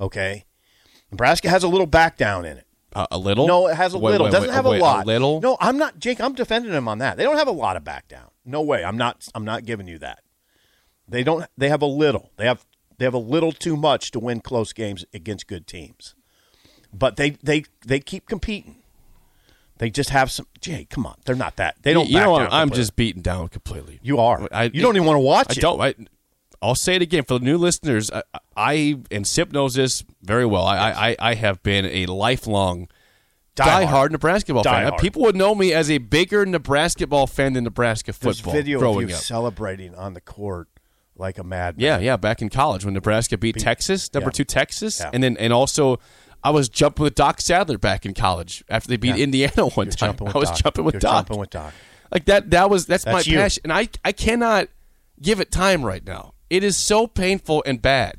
Okay, 0.00 0.44
Nebraska 1.10 1.50
has 1.50 1.62
a 1.62 1.68
little 1.68 1.86
back 1.86 2.16
down 2.16 2.44
in 2.46 2.56
it. 2.56 2.66
Uh, 2.92 3.06
a 3.10 3.18
little? 3.18 3.46
No, 3.46 3.68
it 3.68 3.76
has 3.76 3.94
a 3.94 3.98
Wait, 3.98 4.12
little. 4.12 4.24
wait, 4.26 4.32
Doesn't 4.32 4.48
wait, 4.48 4.54
have 4.54 4.64
a 4.64 4.70
lot. 4.70 5.06
little? 5.06 5.40
No, 5.40 5.56
I'm 5.60 5.78
not, 5.78 6.00
Jake. 6.00 6.20
I'm 6.20 6.32
defending 6.34 6.72
them 6.72 6.88
on 6.88 6.98
that. 6.98 7.16
They 7.16 7.22
don't 7.22 7.36
have 7.36 7.46
a 7.46 7.52
lot 7.52 7.76
of 7.76 7.84
back 7.84 8.08
down. 8.08 8.30
No 8.44 8.62
way. 8.62 8.82
I'm 8.84 8.96
not. 8.96 9.28
I'm 9.34 9.44
not 9.44 9.64
giving 9.64 9.86
you 9.86 9.98
that. 9.98 10.22
They 11.06 11.22
don't. 11.22 11.44
They 11.56 11.68
have 11.68 11.82
a 11.82 11.86
little. 11.86 12.30
They 12.36 12.46
have. 12.46 12.64
They 12.98 13.04
have 13.04 13.14
a 13.14 13.18
little 13.18 13.52
too 13.52 13.76
much 13.76 14.10
to 14.10 14.18
win 14.18 14.40
close 14.40 14.72
games 14.72 15.04
against 15.14 15.46
good 15.46 15.66
teams. 15.66 16.14
But 16.92 17.16
they 17.16 17.30
they 17.42 17.64
they 17.86 18.00
keep 18.00 18.26
competing. 18.26 18.76
They 19.78 19.88
just 19.90 20.10
have 20.10 20.30
some. 20.30 20.46
Jay, 20.60 20.86
come 20.90 21.06
on. 21.06 21.16
They're 21.24 21.34
not 21.34 21.56
that. 21.56 21.76
They 21.82 21.94
don't. 21.94 22.08
You 22.08 22.18
know? 22.18 22.36
I'm 22.36 22.70
just 22.70 22.96
beaten 22.96 23.22
down 23.22 23.48
completely. 23.48 23.98
You 24.02 24.18
are. 24.18 24.46
I, 24.52 24.64
you 24.64 24.82
don't 24.82 24.94
even 24.96 25.06
want 25.06 25.16
to 25.16 25.20
watch 25.20 25.50
I 25.50 25.52
it. 25.52 25.60
don't. 25.60 25.80
I, 25.80 25.94
I'll 26.60 26.74
say 26.74 26.96
it 26.96 27.02
again 27.02 27.24
for 27.24 27.38
the 27.38 27.44
new 27.44 27.56
listeners. 27.56 28.10
I, 28.10 28.22
I 28.54 28.98
and 29.10 29.26
Sip 29.26 29.52
knows 29.52 29.74
this 29.74 30.04
very 30.22 30.44
well. 30.44 30.66
I, 30.66 30.90
I, 30.90 31.16
I 31.18 31.34
have 31.34 31.62
been 31.62 31.86
a 31.86 32.06
lifelong 32.06 32.88
Die 33.54 33.64
diehard 33.64 33.86
hard. 33.88 34.12
Nebraska 34.12 34.52
ball 34.52 34.62
fan. 34.62 34.88
hard. 34.88 35.00
People 35.00 35.22
would 35.22 35.36
know 35.36 35.54
me 35.54 35.72
as 35.72 35.90
a 35.90 35.96
bigger 35.98 36.44
Nebraska 36.44 37.06
ball 37.06 37.26
fan 37.26 37.54
than 37.54 37.64
Nebraska 37.64 38.12
There's 38.12 38.40
football. 38.40 38.52
video 38.52 38.98
of 38.98 39.08
you 39.08 39.14
up. 39.14 39.22
celebrating 39.22 39.94
on 39.94 40.12
the 40.12 40.20
court 40.20 40.68
like 41.16 41.38
a 41.38 41.44
madman. 41.44 41.82
Yeah, 41.82 41.98
yeah. 41.98 42.16
Back 42.16 42.42
in 42.42 42.50
college 42.50 42.84
when 42.84 42.94
Nebraska 42.94 43.38
beat, 43.38 43.56
Texas, 43.56 44.12
number 44.12 44.28
yeah. 44.28 44.32
two 44.32 44.44
Texas, 44.44 45.00
Yeah. 45.00 45.10
and 45.12 45.22
then 45.22 45.36
and 45.38 45.52
also 45.52 45.98
I 46.42 46.50
was 46.50 46.68
jumping 46.68 47.02
with 47.04 47.14
Doc 47.14 47.40
Sadler 47.40 47.78
back 47.78 48.06
in 48.06 48.14
college 48.14 48.64
after 48.68 48.88
they 48.88 48.96
beat 48.96 49.16
Yeah. 49.16 49.24
Indiana 49.24 49.66
one 49.68 49.86
You're 49.88 49.92
time. 49.92 50.16
I 50.26 50.38
was 50.38 50.48
Doc. 50.50 50.58
jumping 50.62 50.84
with 50.84 50.94
You're 50.94 51.00
Doc. 51.00 51.26
jumping 51.26 51.38
with 51.38 51.50
Doc. 51.50 51.72
Like 52.12 52.24
that. 52.26 52.50
That 52.50 52.70
was 52.70 52.86
that's, 52.86 53.04
That's 53.04 53.26
my 53.26 53.32
you. 53.32 53.38
passion, 53.38 53.60
and 53.64 53.72
I 53.72 53.88
I 54.04 54.12
cannot 54.12 54.68
give 55.20 55.38
it 55.40 55.50
time 55.52 55.84
right 55.84 56.04
now. 56.04 56.34
It 56.48 56.64
is 56.64 56.76
so 56.76 57.06
painful 57.06 57.62
and 57.66 57.80
bad. 57.80 58.16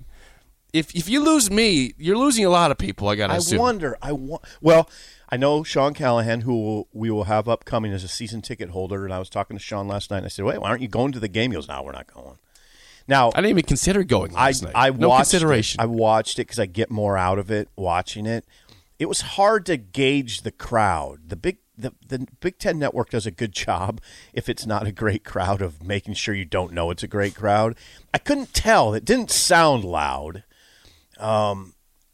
If 0.71 0.95
if 0.95 1.09
you 1.09 1.21
lose 1.23 1.51
me, 1.51 1.93
you're 1.97 2.17
losing 2.17 2.45
a 2.45 2.49
lot 2.49 2.71
of 2.71 2.77
people. 2.77 3.09
I 3.09 3.15
gotta 3.15 3.33
I 3.33 3.37
assume. 3.37 3.59
wonder. 3.59 3.97
I 4.01 4.13
want. 4.13 4.43
Well, 4.61 4.89
I 5.27 5.35
know 5.37 5.63
Sean 5.63 5.93
Callahan, 5.93 6.41
who 6.41 6.53
will, 6.61 6.87
we 6.93 7.09
will 7.09 7.25
have 7.25 7.49
upcoming 7.49 7.91
as 7.91 8.03
a 8.05 8.07
season 8.07 8.41
ticket 8.41 8.69
holder, 8.69 9.03
and 9.03 9.13
I 9.13 9.19
was 9.19 9.29
talking 9.29 9.57
to 9.57 9.61
Sean 9.63 9.87
last 9.87 10.11
night. 10.11 10.17
and 10.19 10.25
I 10.27 10.29
said, 10.29 10.45
"Wait, 10.45 10.61
why 10.61 10.69
aren't 10.69 10.81
you 10.81 10.87
going 10.87 11.11
to 11.11 11.19
the 11.19 11.27
game?" 11.27 11.51
He 11.51 11.55
goes, 11.55 11.67
"No, 11.67 11.81
we're 11.83 11.91
not 11.91 12.07
going." 12.13 12.37
Now, 13.11 13.27
I 13.27 13.41
didn't 13.41 13.49
even 13.49 13.63
consider 13.63 14.05
going 14.05 14.31
I 14.37 14.53
night. 14.61 14.71
I 14.73 14.89
no 14.89 15.09
watched 15.09 15.31
consideration. 15.31 15.81
It. 15.81 15.83
I 15.83 15.87
watched 15.87 16.39
it 16.39 16.43
because 16.43 16.59
I 16.59 16.65
get 16.65 16.89
more 16.89 17.17
out 17.17 17.39
of 17.39 17.51
it 17.51 17.67
watching 17.75 18.25
it. 18.25 18.45
It 18.99 19.09
was 19.09 19.19
hard 19.19 19.65
to 19.65 19.75
gauge 19.75 20.43
the 20.43 20.51
crowd. 20.51 21.27
The 21.27 21.35
big 21.35 21.57
the, 21.77 21.93
the 22.07 22.25
Big 22.39 22.57
Ten 22.57 22.79
Network 22.79 23.09
does 23.09 23.25
a 23.25 23.31
good 23.31 23.51
job 23.51 23.99
if 24.33 24.47
it's 24.47 24.65
not 24.65 24.87
a 24.87 24.93
great 24.93 25.25
crowd 25.25 25.61
of 25.61 25.83
making 25.83 26.13
sure 26.13 26.33
you 26.33 26.45
don't 26.45 26.71
know 26.71 26.89
it's 26.89 27.03
a 27.03 27.07
great 27.07 27.35
crowd. 27.35 27.75
I 28.13 28.17
couldn't 28.17 28.53
tell. 28.53 28.93
It 28.93 29.03
didn't 29.03 29.29
sound 29.29 29.83
loud. 29.83 30.45
Um, 31.19 31.73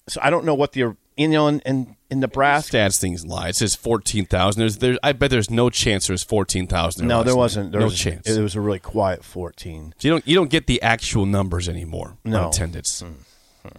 so 0.10 0.20
I 0.24 0.32
don't 0.32 0.46
know 0.46 0.56
what 0.56 0.72
the 0.72 0.98
you 1.18 1.28
know 1.28 1.48
in, 1.48 1.60
in, 1.62 1.96
in 2.10 2.20
Nebraska. 2.20 2.78
Stats 2.78 3.00
things 3.00 3.26
lie. 3.26 3.50
It 3.50 3.56
says 3.56 3.76
fourteen 3.76 4.26
thousand. 4.26 4.60
There's 4.60 4.78
there. 4.78 4.98
I 5.04 5.12
bet 5.14 5.32
there's 5.32 5.50
no 5.50 5.70
chance 5.70 6.08
there's 6.08 6.24
fourteen 6.24 6.68
thousand. 6.68 7.08
No, 7.08 7.24
there 7.24 7.36
wasn't. 7.36 7.72
There 7.72 7.82
no 7.82 7.88
was, 7.88 8.00
chance. 8.00 8.28
It 8.28 8.42
was 8.42 8.56
a 8.56 8.62
really 8.62 8.80
quiet 8.80 9.24
fourteen. 9.24 9.94
So 9.98 10.08
you 10.08 10.14
don't 10.14 10.28
you 10.28 10.36
don't 10.36 10.50
get 10.50 10.68
the 10.68 10.82
actual 10.82 11.26
numbers 11.26 11.68
anymore 11.68 12.18
No. 12.24 12.44
on 12.44 12.48
attendance. 12.50 13.04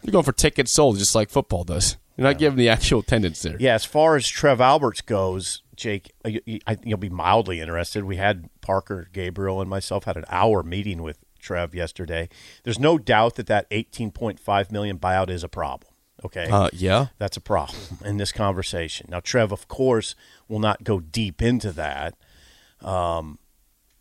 You're 0.03 0.13
going 0.13 0.25
for 0.25 0.33
tickets 0.33 0.73
sold 0.73 0.99
just 0.99 1.15
like 1.15 1.31
football 1.31 1.65
does. 1.65 1.97
You're 2.17 2.27
not 2.27 2.39
giving 2.39 2.59
the 2.59 2.69
actual 2.69 3.01
attendance 3.01 3.41
there. 3.43 3.57
Yeah, 3.61 3.75
as 3.75 3.85
far 3.85 4.17
as 4.17 4.27
Trev 4.27 4.61
Alberts 4.61 5.01
goes, 5.01 5.63
Jake, 5.77 6.13
uh, 6.25 6.31
you, 6.45 6.59
you'll 6.83 6.99
be 6.99 7.09
mildly 7.09 7.61
interested. 7.61 8.05
We 8.05 8.17
had 8.17 8.51
Parker, 8.61 9.09
Gabriel, 9.13 9.61
and 9.61 9.71
myself 9.71 10.05
had 10.05 10.17
an 10.17 10.25
hour 10.29 10.65
meeting 10.65 11.01
with 11.03 11.19
Trev 11.39 11.77
yesterday. 11.77 12.29
There's 12.65 12.81
no 12.81 12.99
doubt 12.99 13.37
that 13.37 13.47
that 13.47 13.71
18.5 13.71 14.73
million 14.73 14.99
buyout 14.99 15.31
is 15.31 15.45
a 15.45 15.49
problem. 15.49 15.93
Okay, 16.25 16.49
Uh, 16.51 16.69
yeah. 16.73 17.07
that's 17.19 17.37
a 17.37 17.41
problem 17.41 17.79
in 18.05 18.17
this 18.17 18.33
conversation. 18.33 19.07
Now, 19.11 19.21
Trev, 19.21 19.53
of 19.53 19.69
course, 19.69 20.15
will 20.49 20.59
not 20.59 20.83
go 20.83 20.99
deep 21.01 21.41
into 21.41 21.71
that, 21.73 22.15
um, 22.83 23.39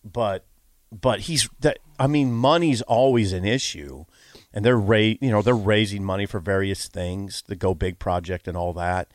but 0.03 0.45
but 0.91 1.21
he's 1.21 1.47
that. 1.59 1.79
I 1.99 2.07
mean, 2.07 2.31
money's 2.33 2.81
always 2.83 3.33
an 3.33 3.45
issue, 3.45 4.05
and 4.53 4.63
they're 4.65 4.79
ra- 4.79 4.97
you 4.97 5.29
know 5.29 5.41
they're 5.41 5.55
raising 5.55 6.03
money 6.03 6.25
for 6.25 6.39
various 6.39 6.87
things, 6.87 7.43
the 7.47 7.55
Go 7.55 7.73
Big 7.75 7.99
project 7.99 8.47
and 8.47 8.57
all 8.57 8.73
that, 8.73 9.09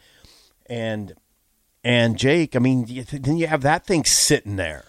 and 0.66 1.14
and 1.82 2.16
Jake. 2.18 2.54
I 2.54 2.58
mean, 2.60 2.86
then 3.10 3.36
you 3.36 3.46
have 3.48 3.62
that 3.62 3.84
thing 3.86 4.04
sitting 4.04 4.56
there. 4.56 4.84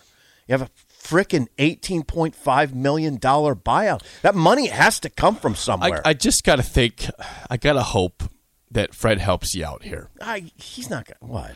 You 0.47 0.53
have 0.57 0.61
a 0.63 0.69
frickin' 1.03 1.47
eighteen 1.57 2.03
point 2.03 2.35
five 2.35 2.73
million 2.73 3.17
dollar 3.17 3.55
buyout. 3.55 4.01
That 4.21 4.35
money 4.35 4.67
has 4.67 4.99
to 5.01 5.09
come 5.09 5.35
from 5.35 5.55
somewhere. 5.55 6.01
I 6.05 6.13
just 6.13 6.43
got 6.43 6.55
to 6.55 6.63
think, 6.63 7.05
I 7.49 7.57
got 7.57 7.73
to 7.73 7.83
hope 7.83 8.23
that 8.71 8.95
Fred 8.95 9.19
helps 9.19 9.53
you 9.53 9.63
out 9.63 9.83
here 9.83 10.09
I, 10.19 10.51
he's 10.55 10.89
not 10.89 11.05
gonna 11.05 11.31
what. 11.31 11.55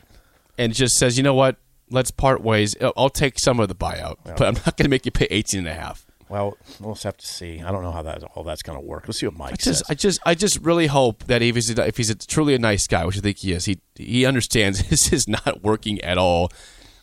and 0.56 0.72
just 0.72 0.96
says, 0.96 1.16
you 1.16 1.22
know 1.24 1.34
what? 1.34 1.56
Let's 1.90 2.10
part 2.10 2.42
ways. 2.42 2.76
I'll- 2.96 3.10
take 3.10 3.38
some 3.38 3.58
of 3.60 3.68
the 3.68 3.74
buyout, 3.74 4.18
but 4.24 4.42
I'm 4.42 4.54
not 4.54 4.76
going 4.76 4.84
to 4.84 4.88
make 4.88 5.04
you 5.06 5.10
pay 5.10 5.26
18 5.30 5.60
and 5.60 5.68
a 5.68 5.74
half. 5.74 6.04
Well, 6.28 6.58
we'll 6.78 6.92
just 6.92 7.04
have 7.04 7.16
to 7.16 7.26
see. 7.26 7.62
I 7.62 7.72
don't 7.72 7.82
know 7.82 7.90
how 7.90 8.02
that 8.02 8.22
all 8.34 8.44
that's 8.44 8.62
going 8.62 8.78
to 8.78 8.84
work. 8.84 9.04
Let's 9.08 9.18
see 9.18 9.26
what 9.26 9.36
Mike 9.36 9.52
I 9.54 9.56
just, 9.56 9.78
says. 9.78 9.84
I 9.88 9.94
just, 9.94 10.20
I 10.26 10.34
just 10.34 10.60
really 10.60 10.86
hope 10.86 11.24
that 11.24 11.40
if 11.40 11.54
he's 11.54 11.76
a, 11.76 11.86
if 11.88 11.96
he's 11.96 12.10
a, 12.10 12.14
truly 12.14 12.54
a 12.54 12.58
nice 12.58 12.86
guy, 12.86 13.06
which 13.06 13.16
I 13.16 13.20
think 13.20 13.38
he 13.38 13.52
is, 13.52 13.64
he 13.64 13.78
he 13.96 14.26
understands 14.26 14.86
this 14.90 15.10
is 15.12 15.26
not 15.26 15.62
working 15.62 16.00
at 16.02 16.18
all. 16.18 16.50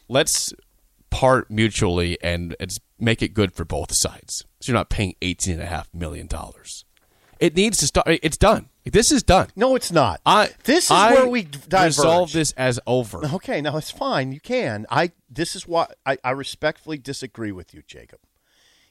Let's 0.07 0.53
part 1.15 1.49
mutually 1.49 2.17
and 2.21 2.57
it's 2.59 2.77
make 2.99 3.21
it 3.21 3.33
good 3.33 3.53
for 3.53 3.63
both 3.63 3.95
sides. 3.95 4.43
So 4.59 4.71
you're 4.71 4.77
not 4.77 4.89
paying 4.89 5.15
eighteen 5.21 5.53
and 5.53 5.63
a 5.63 5.67
half 5.67 5.87
million 5.93 6.27
dollars. 6.27 6.83
It 7.39 7.55
needs 7.55 7.77
to 7.77 7.87
start. 7.87 8.07
It's 8.21 8.37
done. 8.37 8.69
This 8.83 9.11
is 9.13 9.23
done. 9.23 9.47
no, 9.55 9.75
it's 9.75 9.91
not. 9.91 10.19
I 10.25 10.49
this 10.65 10.85
is 10.85 10.91
I 10.91 11.13
where 11.13 11.27
we 11.27 11.43
diverge. 11.43 11.85
resolve 11.85 12.33
this 12.33 12.51
as 12.51 12.79
over. 12.85 13.25
Okay, 13.25 13.61
now 13.61 13.77
it's 13.77 13.91
fine. 13.91 14.33
You 14.33 14.41
can. 14.41 14.85
I. 14.89 15.11
This 15.29 15.55
is 15.55 15.65
why 15.65 15.87
I, 16.05 16.17
I 16.23 16.31
respectfully 16.31 16.97
disagree 16.97 17.51
with 17.53 17.73
you, 17.73 17.81
Jacob. 17.87 18.19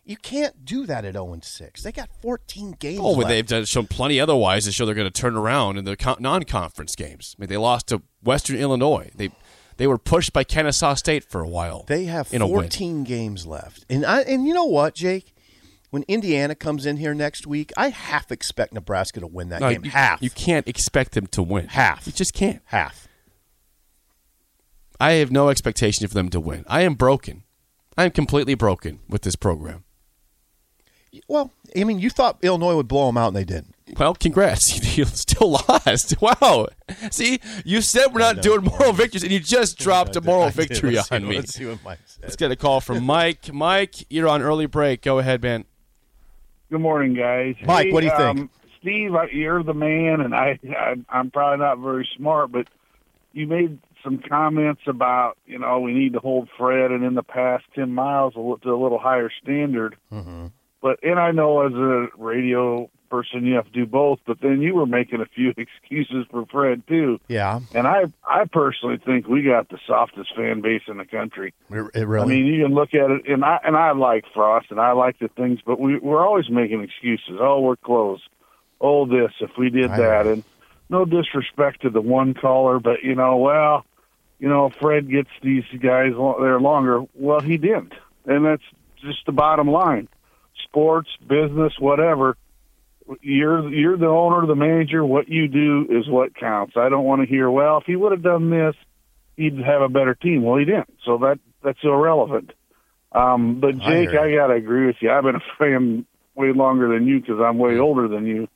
You 0.07 0.17
can't 0.17 0.65
do 0.65 0.85
that 0.87 1.05
at 1.05 1.13
zero 1.15 1.33
and 1.33 1.45
six. 1.45 1.83
They 1.83 1.93
got 1.93 2.09
fourteen 2.23 2.73
games. 2.73 3.01
Oh, 3.03 3.17
well, 3.17 3.29
they've 3.29 3.47
done, 3.47 3.65
shown 3.67 3.87
plenty 3.87 4.19
otherwise 4.19 4.65
to 4.65 4.73
show 4.73 4.85
they're 4.87 4.95
going 4.95 5.13
to 5.13 5.21
turn 5.21 5.37
around 5.37 5.77
in 5.79 5.85
the 5.85 5.97
con- 5.97 6.17
non-conference 6.21 6.95
games. 6.97 7.35
I 7.39 7.43
mean, 7.43 7.49
they 7.49 7.57
lost 7.57 7.89
to 7.89 8.03
Western 8.23 8.57
Illinois. 8.57 9.11
They 9.15 9.31
they 9.77 9.87
were 9.87 9.99
pushed 9.99 10.33
by 10.33 10.45
Kennesaw 10.45 10.95
State 10.95 11.25
for 11.25 11.41
a 11.41 11.49
while. 11.49 11.85
They 11.87 12.05
have 12.05 12.33
in 12.33 12.43
a 12.43 12.47
14 12.49 13.05
games 13.05 13.47
left. 13.47 13.85
And 13.91 14.05
I 14.07 14.23
and 14.23 14.47
you 14.47 14.55
know 14.55 14.65
what, 14.65 14.95
Jake? 14.95 15.33
When 15.91 16.03
Indiana 16.09 16.57
comes 16.57 16.87
in 16.87 16.97
here 16.97 17.15
next 17.15 17.47
week, 17.47 17.73
I 17.77 17.91
half 17.91 18.33
expect 18.33 18.73
Nebraska 18.75 19.21
to 19.21 19.29
win 19.29 19.51
that 19.51 19.61
No, 19.61 19.71
game. 19.73 19.85
you, 19.85 19.91
half. 19.93 20.21
You 20.21 20.31
can't 20.31 20.67
expect 20.67 21.13
them 21.13 21.29
to 21.29 21.43
win. 21.43 21.69
Half. 21.69 22.07
You 22.09 22.13
just 22.13 22.35
can't. 22.35 22.61
half. 22.65 23.07
I 24.99 25.13
have 25.15 25.31
no 25.31 25.51
expectation 25.51 26.07
for 26.09 26.15
them 26.15 26.31
to 26.31 26.41
win. 26.41 26.65
I 26.67 26.83
am 26.83 26.95
broken. 26.95 27.45
I 27.97 28.05
am 28.05 28.11
completely 28.11 28.55
broken 28.55 29.01
with 29.09 29.23
this 29.23 29.37
program. 29.37 29.84
Well, 31.29 31.53
I 31.77 31.85
mean, 31.85 31.99
you 31.99 32.11
thought 32.11 32.39
Illinois 32.43 32.77
would 32.77 32.89
blow 32.89 33.07
them 33.07 33.17
out 33.17 33.29
and 33.29 33.37
they 33.37 33.45
didn't. 33.45 33.75
Well, 33.99 34.15
congrats. 34.15 34.81
You 34.97 35.05
still 35.07 35.51
lost. 35.51 36.15
Wow. 36.21 36.69
See, 37.11 37.41
you 37.65 37.81
said 37.81 38.15
we're 38.15 38.21
not 38.21 38.43
doing 38.43 38.63
moral 38.63 38.93
victories, 38.93 39.25
and 39.25 39.33
you 39.33 39.41
just 39.41 39.77
dropped 39.77 40.15
a 40.15 40.21
moral 40.21 40.51
victory 40.51 40.95
Let's 40.95 41.09
see 41.09 41.17
on 41.17 41.27
me. 41.27 41.37
Let's 41.37 41.55
see 41.55 41.67
what 41.67 41.83
Mike 41.85 41.99
says. 42.07 42.19
Let's 42.23 42.37
get 42.37 42.51
a 42.53 42.57
call 42.57 42.81
from 42.81 43.05
Mike. 43.05 43.53
Mike, 43.53 43.95
you're 44.09 44.29
on 44.29 44.41
early 44.41 44.67
break. 44.67 45.03
Go 45.03 45.19
ahead, 45.19 45.43
man. 45.43 45.65
Good 46.71 46.81
morning, 46.81 47.15
guys. 47.15 47.57
Mike, 47.65 47.93
what 47.93 48.01
do 48.01 48.07
you 48.07 48.17
think? 48.17 48.39
Um, 48.39 48.51
Steve, 48.81 49.11
you're 49.33 49.63
the 49.63 49.75
man, 49.75 50.21
and 50.21 50.35
I, 50.35 50.59
I 50.71 50.95
I'm 51.09 51.31
probably 51.31 51.65
not 51.65 51.79
very 51.79 52.09
smart, 52.17 52.53
but 52.53 52.69
you 53.33 53.47
made 53.47 53.79
some 54.05 54.19
comments 54.19 54.83
about 54.87 55.37
you 55.47 55.59
know 55.59 55.81
we 55.81 55.93
need 55.93 56.13
to 56.13 56.21
hold 56.21 56.49
Fred 56.57 56.91
and 56.91 57.03
in 57.03 57.15
the 57.15 57.23
past 57.23 57.65
Tim 57.75 57.95
Miles 57.95 58.35
a 58.37 58.65
to 58.65 58.71
a 58.71 58.81
little 58.81 58.99
higher 58.99 59.31
standard. 59.43 59.97
Mm-hmm. 60.13 60.47
But 60.85 61.03
and 61.03 61.19
I 61.19 61.31
know 61.31 61.67
as 61.67 61.73
a 61.73 62.09
radio 62.23 62.91
person 63.09 63.47
you 63.47 63.55
have 63.55 63.65
to 63.65 63.71
do 63.71 63.87
both, 63.87 64.19
but 64.27 64.43
then 64.43 64.61
you 64.61 64.75
were 64.75 64.85
making 64.85 65.23
a 65.23 65.25
few 65.25 65.55
excuses 65.57 66.27
for 66.31 66.45
Fred 66.45 66.87
too. 66.87 67.19
Yeah, 67.27 67.61
And 67.75 67.87
I 67.87 68.05
I 68.23 68.45
personally 68.45 68.99
think 68.99 69.27
we 69.27 69.43
got 69.43 69.71
the 69.71 69.79
softest 69.87 70.37
fan 70.37 70.61
base 70.61 70.83
in 70.87 70.99
the 70.99 71.07
country. 71.07 71.55
it, 71.71 71.91
it 71.95 72.07
really. 72.07 72.25
I 72.25 72.37
mean, 72.37 72.47
you 72.53 72.65
can 72.65 72.75
look 72.75 72.93
at 72.93 73.11
it, 73.11 73.27
and 73.27 73.43
I 73.47 73.61
and 73.65 73.79
I 73.79 73.93
like 73.93 74.27
Frost, 74.35 74.67
and 74.71 74.79
I 74.79 74.93
like 74.93 75.19
the 75.21 75.29
things, 75.29 75.61
but 75.65 75.81
we 75.81 75.97
we're 75.99 76.23
always 76.23 76.51
making 76.51 76.83
excuses. 76.83 77.39
Oh, 77.41 77.63
we're 77.63 77.77
closed. 77.77 78.25
Oh, 78.79 79.07
this 79.07 79.33
if 79.41 79.53
we 79.57 79.71
did 79.71 79.91
I 79.91 79.97
that, 79.97 80.27
know. 80.27 80.33
and 80.33 80.45
no 80.91 81.07
disrespect 81.07 81.81
to 81.81 81.89
the 81.89 82.03
one 82.03 82.35
caller, 82.35 82.79
but 82.79 83.03
you 83.03 83.15
know, 83.15 83.39
well, 83.39 83.87
you 84.39 84.51
know, 84.51 84.69
Fred 84.69 85.09
gets 85.11 85.31
these 85.41 85.65
guys 85.81 86.13
there 86.41 86.61
longer. 86.61 87.05
Well, 87.15 87.41
he 87.41 87.57
didn't, 87.57 87.95
and 88.27 88.45
that's 88.45 88.63
just 89.01 89.25
the 89.25 89.33
bottom 89.33 89.71
line. 89.71 90.09
Sports, 90.63 91.09
business, 91.27 91.73
whatever. 91.79 92.37
You're 93.21 93.69
you're 93.69 93.99
the 93.99 94.07
owner, 94.07 94.47
the 94.47 94.55
manager. 94.55 95.05
What 95.05 95.29
you 95.29 95.49
do 95.49 95.87
is 95.91 96.09
what 96.09 96.35
counts. 96.35 96.75
I 96.77 96.89
don't 96.89 97.05
want 97.05 97.21
to 97.21 97.27
hear. 97.27 97.51
Well, 97.51 97.79
if 97.79 97.85
he 97.85 97.97
would 97.97 98.13
have 98.13 98.23
done 98.23 98.51
this, 98.51 98.75
he'd 99.37 99.59
have 99.59 99.83
a 99.83 99.89
better 99.89 100.15
team. 100.15 100.43
Well, 100.43 100.59
he 100.59 100.65
didn't, 100.65 100.95
so 101.05 101.19
that 101.19 101.39
that's 101.63 101.79
irrelevant. 101.83 102.53
Um, 103.13 103.61
but 103.61 103.79
Jake, 103.79 104.11
hear 104.11 104.21
I, 104.21 104.35
gotta 104.35 104.55
agree 104.55 104.87
with 104.87 104.97
you. 105.01 105.11
I've 105.11 105.23
been 105.23 105.37
a 105.37 105.59
fan 105.59 106.07
way 106.35 106.53
longer 106.53 106.93
than 106.93 107.07
you 107.07 107.21
because 107.21 107.41
I'm 107.41 107.59
way 107.59 107.79
older 107.79 108.09
than 108.09 108.27
you, 108.27 108.49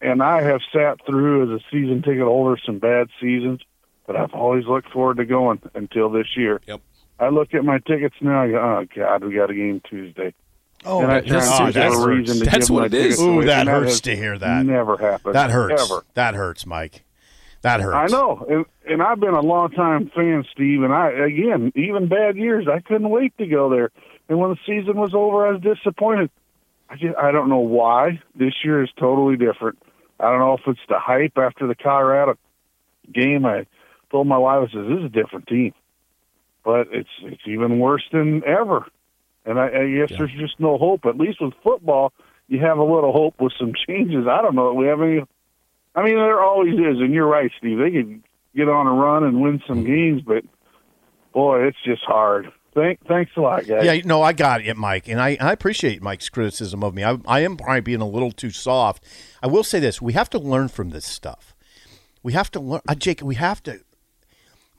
and 0.00 0.22
I 0.22 0.42
have 0.42 0.60
sat 0.72 1.04
through 1.06 1.54
as 1.54 1.60
a 1.60 1.64
season 1.70 2.02
ticket 2.02 2.22
holder 2.22 2.60
some 2.66 2.78
bad 2.78 3.08
seasons, 3.20 3.60
but 4.06 4.16
I've 4.16 4.34
always 4.34 4.66
looked 4.66 4.90
forward 4.90 5.18
to 5.18 5.24
going 5.24 5.62
until 5.74 6.10
this 6.10 6.36
year. 6.36 6.60
Yep. 6.66 6.80
I 7.18 7.28
look 7.28 7.54
at 7.54 7.64
my 7.64 7.78
tickets 7.78 8.16
now. 8.20 8.42
I 8.42 8.50
go, 8.50 8.56
oh 8.56 8.86
God, 8.94 9.24
we 9.24 9.34
got 9.34 9.50
a 9.50 9.54
game 9.54 9.80
Tuesday. 9.88 10.34
Oh, 10.84 11.02
and 11.02 11.10
I 11.12 11.20
that, 11.20 11.26
try 11.26 11.36
and 11.38 11.46
that's- 11.46 11.74
that's- 11.74 11.98
a 11.98 12.08
reason 12.08 12.38
to 12.38 12.50
that's 12.50 12.70
what 12.70 12.86
it 12.86 12.94
is. 12.94 13.20
Ooh, 13.20 13.44
that 13.44 13.66
hurts 13.66 13.92
has 13.92 14.00
to 14.02 14.16
hear 14.16 14.38
that. 14.38 14.64
Never 14.66 14.96
happened. 14.96 15.34
that 15.34 15.50
hurts. 15.50 15.90
Ever. 15.90 16.04
That 16.14 16.34
hurts, 16.34 16.66
Mike. 16.66 17.04
That 17.62 17.80
hurts. 17.80 18.12
I 18.12 18.16
know, 18.16 18.44
and, 18.48 18.64
and 18.92 19.02
I've 19.02 19.20
been 19.20 19.34
a 19.34 19.40
long 19.40 19.70
time 19.70 20.10
fan, 20.14 20.44
Steve. 20.52 20.82
And 20.82 20.92
I 20.92 21.10
again, 21.10 21.72
even 21.76 22.08
bad 22.08 22.36
years, 22.36 22.66
I 22.68 22.80
couldn't 22.80 23.08
wait 23.08 23.36
to 23.38 23.46
go 23.46 23.70
there. 23.70 23.90
And 24.28 24.38
when 24.38 24.50
the 24.50 24.58
season 24.66 24.96
was 24.96 25.14
over, 25.14 25.46
I 25.46 25.52
was 25.52 25.60
disappointed. 25.62 26.30
I 26.90 26.96
just, 26.96 27.16
I 27.16 27.30
don't 27.30 27.48
know 27.48 27.58
why. 27.60 28.20
This 28.34 28.54
year 28.64 28.82
is 28.82 28.90
totally 28.98 29.36
different. 29.36 29.78
I 30.18 30.30
don't 30.30 30.40
know 30.40 30.54
if 30.54 30.60
it's 30.66 30.80
the 30.88 30.98
hype 30.98 31.38
after 31.38 31.66
the 31.66 31.74
Colorado 31.74 32.36
game. 33.12 33.46
I 33.46 33.66
told 34.10 34.26
my 34.26 34.38
wife, 34.38 34.68
I 34.68 34.72
said, 34.72 34.84
"This 34.84 34.98
is 34.98 35.04
a 35.04 35.08
different 35.08 35.46
team," 35.46 35.72
but 36.64 36.88
it's 36.92 37.08
it's 37.22 37.42
even 37.46 37.78
worse 37.78 38.04
than 38.12 38.42
ever. 38.44 38.86
And 39.44 39.58
I, 39.58 39.66
I 39.66 39.90
guess 39.90 40.16
there's 40.16 40.32
just 40.38 40.60
no 40.60 40.78
hope. 40.78 41.04
At 41.04 41.16
least 41.16 41.40
with 41.40 41.54
football, 41.64 42.12
you 42.48 42.60
have 42.60 42.78
a 42.78 42.84
little 42.84 43.12
hope 43.12 43.40
with 43.40 43.52
some 43.58 43.72
changes. 43.88 44.26
I 44.28 44.42
don't 44.42 44.54
know. 44.54 44.68
that 44.68 44.74
We 44.74 44.86
have 44.86 45.00
any 45.00 45.22
I 45.94 46.02
mean, 46.02 46.16
there 46.16 46.40
always 46.40 46.72
is, 46.72 47.00
and 47.00 47.12
you're 47.12 47.26
right, 47.26 47.50
Steve. 47.58 47.78
They 47.78 47.90
can 47.90 48.24
get 48.56 48.68
on 48.68 48.86
a 48.86 48.92
run 48.92 49.24
and 49.24 49.40
win 49.40 49.62
some 49.66 49.84
games, 49.84 50.22
but 50.22 50.44
boy, 51.32 51.66
it's 51.66 51.76
just 51.84 52.02
hard. 52.02 52.50
Thank, 52.74 53.06
thanks 53.06 53.32
a 53.36 53.40
lot, 53.40 53.66
guys. 53.66 53.84
Yeah, 53.84 54.00
no, 54.06 54.22
I 54.22 54.32
got 54.32 54.62
it, 54.62 54.76
Mike, 54.78 55.06
and 55.06 55.20
I, 55.20 55.36
I 55.38 55.52
appreciate 55.52 56.02
Mike's 56.02 56.30
criticism 56.30 56.82
of 56.82 56.94
me. 56.94 57.04
I, 57.04 57.18
I 57.26 57.40
am 57.40 57.58
probably 57.58 57.82
being 57.82 58.00
a 58.00 58.08
little 58.08 58.32
too 58.32 58.48
soft. 58.48 59.04
I 59.42 59.46
will 59.46 59.64
say 59.64 59.78
this: 59.78 60.00
we 60.00 60.14
have 60.14 60.30
to 60.30 60.38
learn 60.38 60.68
from 60.68 60.90
this 60.90 61.04
stuff. 61.04 61.54
We 62.22 62.32
have 62.32 62.50
to 62.52 62.60
learn, 62.60 62.80
uh, 62.88 62.94
Jake. 62.94 63.20
We 63.22 63.34
have 63.34 63.62
to 63.64 63.80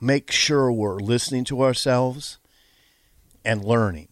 make 0.00 0.32
sure 0.32 0.72
we're 0.72 0.98
listening 0.98 1.44
to 1.44 1.62
ourselves 1.62 2.38
and 3.44 3.64
learning. 3.64 4.08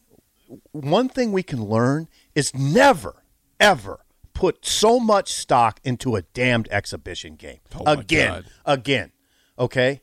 One 0.72 1.08
thing 1.08 1.32
we 1.32 1.42
can 1.42 1.64
learn 1.64 2.08
is 2.34 2.54
never, 2.54 3.22
ever 3.60 4.00
put 4.34 4.64
so 4.66 4.98
much 4.98 5.32
stock 5.32 5.80
into 5.84 6.16
a 6.16 6.22
damned 6.22 6.68
exhibition 6.70 7.36
game 7.36 7.58
Oh, 7.74 7.84
again, 7.86 8.32
God. 8.32 8.44
again. 8.64 9.12
Okay. 9.58 10.00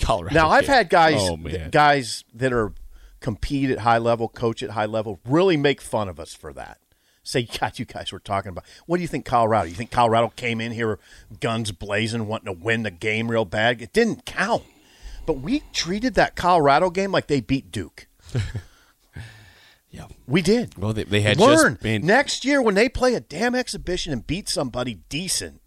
Colorado. 0.00 0.34
Now 0.34 0.48
I've 0.50 0.64
game. 0.66 0.74
had 0.74 0.88
guys, 0.90 1.14
Oh 1.18 1.36
man. 1.36 1.70
guys 1.70 2.24
that 2.34 2.52
are 2.52 2.72
compete 3.20 3.70
at 3.70 3.78
high 3.80 3.98
level, 3.98 4.28
coach 4.28 4.62
at 4.62 4.70
high 4.70 4.86
level, 4.86 5.20
really 5.24 5.56
make 5.56 5.80
fun 5.80 6.08
of 6.08 6.18
us 6.20 6.34
for 6.34 6.52
that. 6.52 6.78
Say, 7.22 7.42
God, 7.60 7.78
you 7.78 7.84
guys 7.84 8.12
were 8.12 8.18
talking 8.20 8.50
about. 8.50 8.64
What 8.86 8.96
do 8.96 9.02
you 9.02 9.08
think, 9.08 9.24
Colorado? 9.24 9.68
You 9.68 9.74
think 9.74 9.90
Colorado 9.90 10.28
came 10.36 10.60
in 10.60 10.72
here 10.72 10.98
guns 11.40 11.72
blazing, 11.72 12.26
wanting 12.26 12.46
to 12.54 12.64
win 12.64 12.82
the 12.82 12.90
game 12.90 13.30
real 13.30 13.44
bad? 13.44 13.80
It 13.82 13.92
didn't 13.92 14.24
count. 14.26 14.64
But 15.26 15.34
we 15.40 15.62
treated 15.72 16.14
that 16.14 16.34
Colorado 16.36 16.90
game 16.90 17.12
like 17.12 17.26
they 17.26 17.40
beat 17.40 17.70
Duke. 17.70 18.06
Yeah. 19.90 20.06
We 20.26 20.40
did. 20.42 20.76
Well, 20.78 20.92
they, 20.92 21.04
they 21.04 21.20
had 21.20 21.38
Learn 21.38 21.72
just 21.74 21.82
been, 21.82 22.06
next 22.06 22.44
year 22.44 22.62
when 22.62 22.74
they 22.76 22.88
play 22.88 23.14
a 23.14 23.20
damn 23.20 23.54
exhibition 23.54 24.12
and 24.12 24.26
beat 24.26 24.48
somebody 24.48 25.00
decent. 25.08 25.60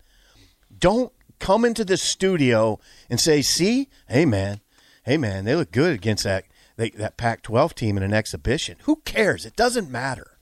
Don't 0.78 1.12
come 1.40 1.66
into 1.66 1.84
the 1.84 1.98
studio 1.98 2.80
and 3.10 3.20
say, 3.20 3.42
"See, 3.42 3.90
hey 4.08 4.26
man, 4.26 4.62
hey 5.04 5.18
man, 5.18 5.44
they 5.46 5.56
look 5.56 5.72
good 5.72 5.94
against 5.94 6.24
that 6.24 6.46
they, 6.78 6.90
that 6.92 7.18
Pac-12 7.18 7.74
team 7.74 7.98
in 7.98 8.04
an 8.04 8.14
exhibition." 8.14 8.78
Who 8.84 8.98
cares? 9.04 9.46
It 9.46 9.56
doesn't 9.58 9.90
matter. 9.92 10.38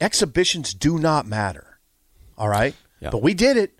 Exhibitions 0.00 0.74
do 0.74 0.98
not 0.98 1.26
matter. 1.26 1.78
All 2.36 2.48
right, 2.48 2.74
Yeah. 3.00 3.10
but 3.10 3.22
we 3.22 3.34
did 3.34 3.56
it. 3.56 3.78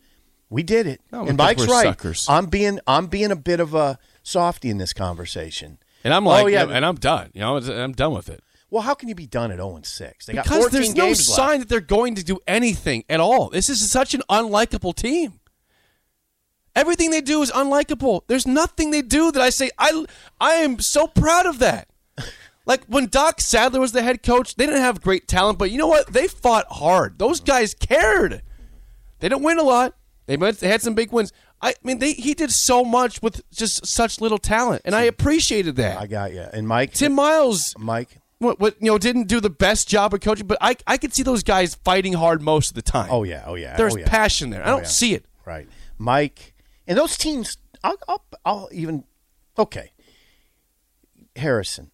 We 0.48 0.62
did 0.62 0.86
it. 0.86 1.00
No, 1.10 1.26
and 1.26 1.36
Mike's 1.36 1.66
right. 1.66 1.82
suckers. 1.82 2.26
I'm 2.28 2.46
being 2.46 2.78
I'm 2.86 3.08
being 3.08 3.32
a 3.32 3.36
bit 3.36 3.58
of 3.58 3.74
a 3.74 3.98
softy 4.22 4.70
in 4.70 4.78
this 4.78 4.92
conversation. 4.92 5.78
and 6.04 6.14
I'm 6.14 6.24
like, 6.24 6.44
Oh, 6.44 6.46
yeah. 6.46 6.66
and 6.70 6.86
I'm 6.86 6.94
done. 6.94 7.30
You 7.34 7.40
know, 7.40 7.56
I'm 7.56 7.92
done 7.92 8.12
with 8.12 8.28
it. 8.28 8.42
Well, 8.70 8.82
how 8.82 8.94
can 8.94 9.08
you 9.08 9.14
be 9.14 9.26
done 9.26 9.50
at 9.52 9.58
0 9.58 9.76
and 9.76 9.86
6? 9.86 10.26
They 10.26 10.32
got 10.32 10.44
Because 10.44 10.62
14 10.64 10.72
there's 10.80 10.94
no 10.96 11.08
left. 11.08 11.20
sign 11.20 11.60
that 11.60 11.68
they're 11.68 11.80
going 11.80 12.16
to 12.16 12.24
do 12.24 12.40
anything 12.46 13.04
at 13.08 13.20
all. 13.20 13.48
This 13.50 13.68
is 13.68 13.90
such 13.90 14.14
an 14.14 14.22
unlikable 14.28 14.94
team. 14.94 15.40
Everything 16.74 17.10
they 17.10 17.20
do 17.20 17.40
is 17.42 17.52
unlikable. 17.52 18.22
There's 18.26 18.46
nothing 18.46 18.90
they 18.90 19.02
do 19.02 19.30
that 19.30 19.40
I 19.40 19.50
say 19.50 19.70
I 19.78 20.04
I 20.40 20.54
am 20.54 20.80
so 20.80 21.06
proud 21.06 21.46
of 21.46 21.58
that. 21.60 21.88
Like 22.66 22.86
when 22.86 23.08
Doc 23.08 23.42
Sadler 23.42 23.78
was 23.80 23.92
the 23.92 24.02
head 24.02 24.22
coach, 24.22 24.54
they 24.54 24.64
didn't 24.64 24.80
have 24.80 25.02
great 25.02 25.28
talent, 25.28 25.58
but 25.58 25.70
you 25.70 25.76
know 25.76 25.86
what? 25.86 26.06
They 26.06 26.26
fought 26.26 26.64
hard. 26.70 27.18
Those 27.18 27.40
guys 27.40 27.74
cared. 27.74 28.40
They 29.20 29.28
didn't 29.28 29.42
win 29.42 29.58
a 29.58 29.62
lot. 29.62 29.94
They 30.26 30.36
they 30.36 30.68
had 30.68 30.80
some 30.80 30.94
big 30.94 31.12
wins. 31.12 31.30
I 31.60 31.74
mean, 31.82 31.98
they 31.98 32.14
he 32.14 32.32
did 32.32 32.50
so 32.50 32.82
much 32.82 33.20
with 33.20 33.42
just 33.50 33.86
such 33.86 34.18
little 34.18 34.38
talent, 34.38 34.80
and 34.86 34.94
I 34.94 35.02
appreciated 35.02 35.76
that. 35.76 35.98
I 35.98 36.06
got 36.06 36.32
you. 36.32 36.40
And 36.40 36.66
Mike, 36.66 36.94
Tim 36.94 37.12
Miles, 37.12 37.74
Mike, 37.78 38.16
what, 38.38 38.60
what 38.60 38.76
you 38.80 38.86
know 38.86 38.98
didn't 38.98 39.28
do 39.28 39.40
the 39.40 39.50
best 39.50 39.88
job 39.88 40.12
of 40.14 40.20
coaching, 40.20 40.46
but 40.46 40.58
I 40.60 40.76
I 40.86 40.96
could 40.98 41.14
see 41.14 41.22
those 41.22 41.42
guys 41.42 41.74
fighting 41.84 42.12
hard 42.14 42.42
most 42.42 42.68
of 42.70 42.74
the 42.74 42.82
time. 42.82 43.08
Oh 43.10 43.22
yeah, 43.22 43.44
oh 43.46 43.54
yeah. 43.54 43.76
There's 43.76 43.94
oh, 43.94 43.98
yeah. 43.98 44.08
passion 44.08 44.50
there. 44.50 44.62
I 44.62 44.68
Oh, 44.68 44.70
don't 44.72 44.82
yeah. 44.82 44.88
see 44.88 45.14
it. 45.14 45.26
Right, 45.44 45.68
Mike, 45.98 46.54
and 46.86 46.96
those 46.98 47.16
teams. 47.16 47.58
I'll, 47.82 47.98
I'll, 48.08 48.24
I'll 48.46 48.68
even 48.72 49.04
okay. 49.58 49.92
Harrison 51.36 51.90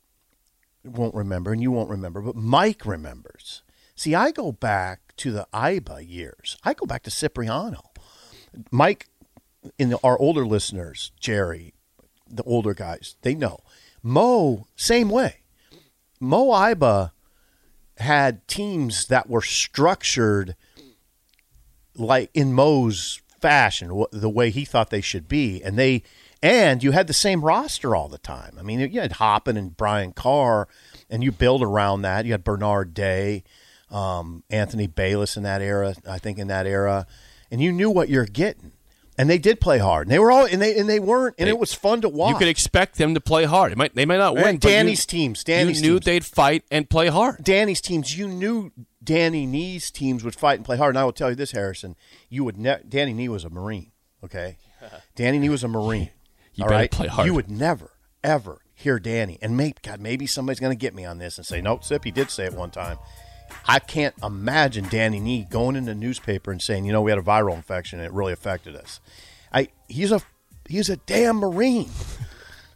won't 0.85 1.15
remember, 1.15 1.53
and 1.53 1.61
you 1.63 1.71
won't 1.71 1.91
remember, 1.91 2.21
but 2.21 2.37
Mike 2.37 2.87
remembers. 2.87 3.63
See, 3.95 4.15
I 4.15 4.31
go 4.31 4.53
back 4.53 5.01
to 5.19 5.31
the 5.33 5.47
IBA 5.53 6.09
years. 6.09 6.57
I 6.65 6.75
go 6.75 6.87
back 6.87 7.03
to 7.03 7.11
Cipriano. 7.11 7.91
Mike, 8.71 9.09
in 9.79 9.91
the, 9.91 9.99
our 10.03 10.19
older 10.19 10.47
listeners, 10.47 11.13
Jerry, 11.21 11.75
the 12.29 12.43
older 12.45 12.73
guys, 12.73 13.17
they 13.23 13.35
know. 13.35 13.59
Mo, 14.03 14.67
same 14.77 15.11
way. 15.11 15.41
Moe 16.21 16.49
Iba 16.49 17.13
had 17.97 18.47
teams 18.47 19.07
that 19.07 19.29
were 19.29 19.43
structured 19.43 20.55
like 21.97 22.31
in 22.35 22.53
Moe's 22.53 23.21
fashion, 23.41 24.05
the 24.13 24.31
way 24.31 24.51
he 24.51 24.65
thought 24.65 24.91
they 24.91 25.01
should 25.01 25.29
be, 25.29 25.63
and 25.63 25.79
they 25.79 26.03
and 26.43 26.83
you 26.83 26.93
had 26.93 27.07
the 27.07 27.13
same 27.13 27.45
roster 27.45 27.95
all 27.95 28.09
the 28.09 28.19
time. 28.19 28.57
I 28.59 28.63
mean, 28.63 28.81
you 28.81 29.01
had 29.01 29.13
Hoppen 29.13 29.59
and 29.59 29.77
Brian 29.77 30.13
Carr, 30.13 30.69
and 31.11 31.23
you 31.23 31.33
build 31.33 31.63
around 31.63 32.03
that. 32.03 32.25
You 32.25 32.33
had 32.33 32.45
Bernard 32.45 32.95
Day, 32.95 33.45
um, 33.91 34.43
Anthony 34.49 34.87
Bayless 34.87 35.37
in 35.37 35.43
that 35.43 35.61
era. 35.61 35.95
I 36.09 36.19
think 36.19 36.39
in 36.39 36.49
that 36.49 36.67
era, 36.67 37.07
and 37.51 37.61
you 37.61 37.73
knew 37.73 37.91
what 37.91 38.09
you're 38.09 38.25
getting. 38.25 38.73
And 39.19 39.29
they 39.29 39.39
did 39.39 39.61
play 39.61 39.79
hard. 39.79 40.07
And 40.07 40.13
they 40.13 40.19
were 40.19 40.31
all 40.33 40.45
and 40.47 40.63
they 40.63 40.77
and 40.79 40.89
they 40.89 40.99
weren't 41.01 41.35
and 41.39 41.47
They- 41.47 41.51
it 41.51 41.59
was 41.59 41.75
fun 41.75 42.01
to 42.03 42.09
watch. 42.09 42.33
You 42.33 42.39
could 42.39 42.49
expect 42.49 42.97
them 42.97 43.15
to 43.15 43.21
play 43.21 43.45
hard. 43.45 43.73
It 43.73 43.79
might 43.79 43.95
they 43.95 44.07
might 44.07 44.17
not 44.19 44.35
And 44.37 44.45
win. 44.45 44.57
but 44.57 44.69
you- 44.69 44.75
Danny's 44.75 45.05
teams, 45.07 45.45
Danny's 45.45 45.81
you 45.83 45.89
knew 45.89 45.95
teams. 45.99 46.05
they'd 46.07 46.25
fight 46.25 46.65
and 46.71 46.89
play 46.89 47.09
hard. 47.09 47.45
Danny's 47.45 47.81
teams, 47.81 48.17
you 48.17 48.29
knew 48.29 48.73
Danny 49.03 49.47
Nee's 49.47 49.91
teams 49.91 50.25
would 50.25 50.35
fight 50.35 50.57
and 50.59 50.65
play 50.65 50.77
hard. 50.77 50.95
And 50.95 50.99
I 50.99 51.05
will 51.05 51.13
tell 51.13 51.31
you 51.31 51.37
this, 51.37 51.53
Harrison, 51.53 51.97
you 52.29 52.45
would 52.45 52.57
ne- 52.59 52.81
Danny 52.89 53.13
Nee 53.13 53.29
was 53.29 53.45
a 53.45 53.51
Marine, 53.51 53.93
okay? 54.25 54.57
Danny 55.17 55.39
Nee 55.39 55.49
was 55.51 55.65
a 55.65 55.69
Marine. 55.69 56.11
You 56.55 56.65
all 56.65 56.69
better 56.71 56.81
right? 56.81 56.91
play 56.91 57.07
hard. 57.07 57.27
You 57.27 57.35
would 57.35 57.49
never, 57.51 57.93
ever 58.25 58.59
hear 58.75 58.99
Danny. 58.99 59.39
And 59.41 59.57
maybe, 59.57 59.77
God, 59.83 60.01
maybe 60.01 60.27
somebody's 60.27 60.59
going 60.59 60.73
to 60.73 60.79
get 60.79 60.95
me 60.95 61.05
on 61.05 61.19
this 61.19 61.39
and 61.39 61.47
say, 61.47 61.61
no, 61.61 61.79
Sip, 61.81 62.05
he 62.05 62.11
did 62.11 62.29
say 62.31 62.45
it 62.47 62.55
one 62.55 62.71
time. 62.73 62.99
I 63.67 63.79
can't 63.79 64.15
imagine 64.23 64.87
Danny 64.89 65.21
Nee 65.21 65.47
going 65.51 65.77
in 65.77 65.85
the 65.85 65.95
newspaper 65.95 66.51
and 66.51 66.61
saying, 66.61 66.85
you 66.85 66.93
know, 66.93 67.03
we 67.03 67.11
had 67.11 67.19
a 67.19 67.23
viral 67.23 67.55
infection 67.55 67.99
and 67.99 68.07
it 68.07 68.13
really 68.13 68.33
affected 68.33 68.75
us. 68.77 69.01
I 69.53 69.69
he's 69.89 70.13
a 70.13 70.21
he's 70.69 70.89
a 70.89 70.97
damn 70.97 71.37
Marine. 71.37 71.91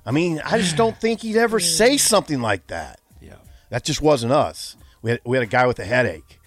I 0.06 0.10
mean, 0.10 0.40
I 0.44 0.58
just 0.58 0.76
don't 0.76 0.96
think 1.00 1.20
he'd 1.22 1.36
ever 1.36 1.58
say 1.60 1.96
something 1.96 2.40
like 2.40 2.66
that. 2.66 3.00
Yeah. 3.22 3.36
That 3.70 3.84
just 3.84 4.02
wasn't 4.02 4.32
us. 4.32 4.76
We 5.02 5.12
had, 5.12 5.20
we 5.24 5.36
had 5.36 5.42
a 5.44 5.50
guy 5.50 5.66
with 5.66 5.78
a 5.78 5.84
headache. 5.84 6.38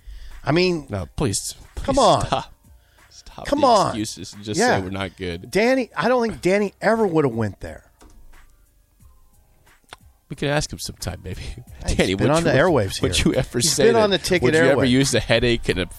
I 0.43 0.51
mean, 0.51 0.87
No, 0.89 1.07
please. 1.15 1.55
Come 1.75 1.97
on. 1.99 2.25
Stop. 2.27 2.53
Stop 3.09 3.45
Come 3.47 3.63
on. 3.63 3.87
excuses 3.87 4.33
and 4.33 4.43
just 4.43 4.59
Yeah. 4.59 4.77
say 4.77 4.81
we're 4.83 4.89
not 4.91 5.17
good. 5.17 5.49
Danny, 5.51 5.89
I 5.95 6.07
don't 6.07 6.27
think 6.27 6.41
Danny 6.41 6.73
ever 6.81 7.05
would 7.07 7.25
have 7.25 7.33
went 7.33 7.59
there. 7.59 7.86
We 10.29 10.35
could 10.35 10.49
ask 10.49 10.71
him 10.71 10.79
sometime, 10.79 11.21
maybe. 11.23 11.41
He's 11.87 11.95
Danny, 11.95 12.15
been 12.15 12.27
would 12.27 12.37
on 12.37 12.45
you, 12.45 12.51
the 12.51 12.57
airwaves 12.57 13.01
Would 13.01 13.15
here. 13.15 13.27
you 13.27 13.33
ever 13.35 13.59
He's 13.59 13.71
say 13.71 13.85
been 13.85 13.93
that- 13.93 14.03
on 14.03 14.09
the 14.09 14.17
ticket 14.17 14.43
Would 14.43 14.53
you 14.55 14.59
ever 14.61 14.85
use 14.85 15.13
a 15.13 15.19
headache 15.19 15.69
and 15.69 15.79
a 15.79 15.89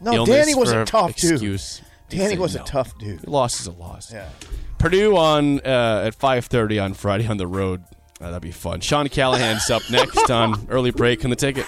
No, 0.00 0.24
Danny 0.24 0.54
was 0.54 0.70
a 0.72 0.84
tough 0.84 1.10
excuse? 1.10 1.80
dude. 2.10 2.18
Danny 2.18 2.38
was 2.38 2.54
no. 2.54 2.62
a 2.62 2.64
tough 2.64 2.96
dude. 2.98 3.26
Loss 3.26 3.60
is 3.60 3.66
a 3.66 3.72
loss. 3.72 4.12
Yeah. 4.12 4.28
Purdue 4.78 5.16
on 5.16 5.60
uh, 5.60 6.04
at 6.06 6.14
five 6.14 6.46
thirty 6.46 6.78
on 6.78 6.94
Friday 6.94 7.26
on 7.26 7.38
the 7.38 7.46
road. 7.46 7.82
Uh, 8.20 8.26
that'd 8.26 8.42
be 8.42 8.50
fun. 8.52 8.80
Sean 8.80 9.08
Callahan's 9.08 9.68
up 9.70 9.82
next 9.90 10.30
on 10.30 10.66
early 10.70 10.90
break 10.90 11.24
on 11.24 11.30
the 11.30 11.36
ticket. 11.36 11.66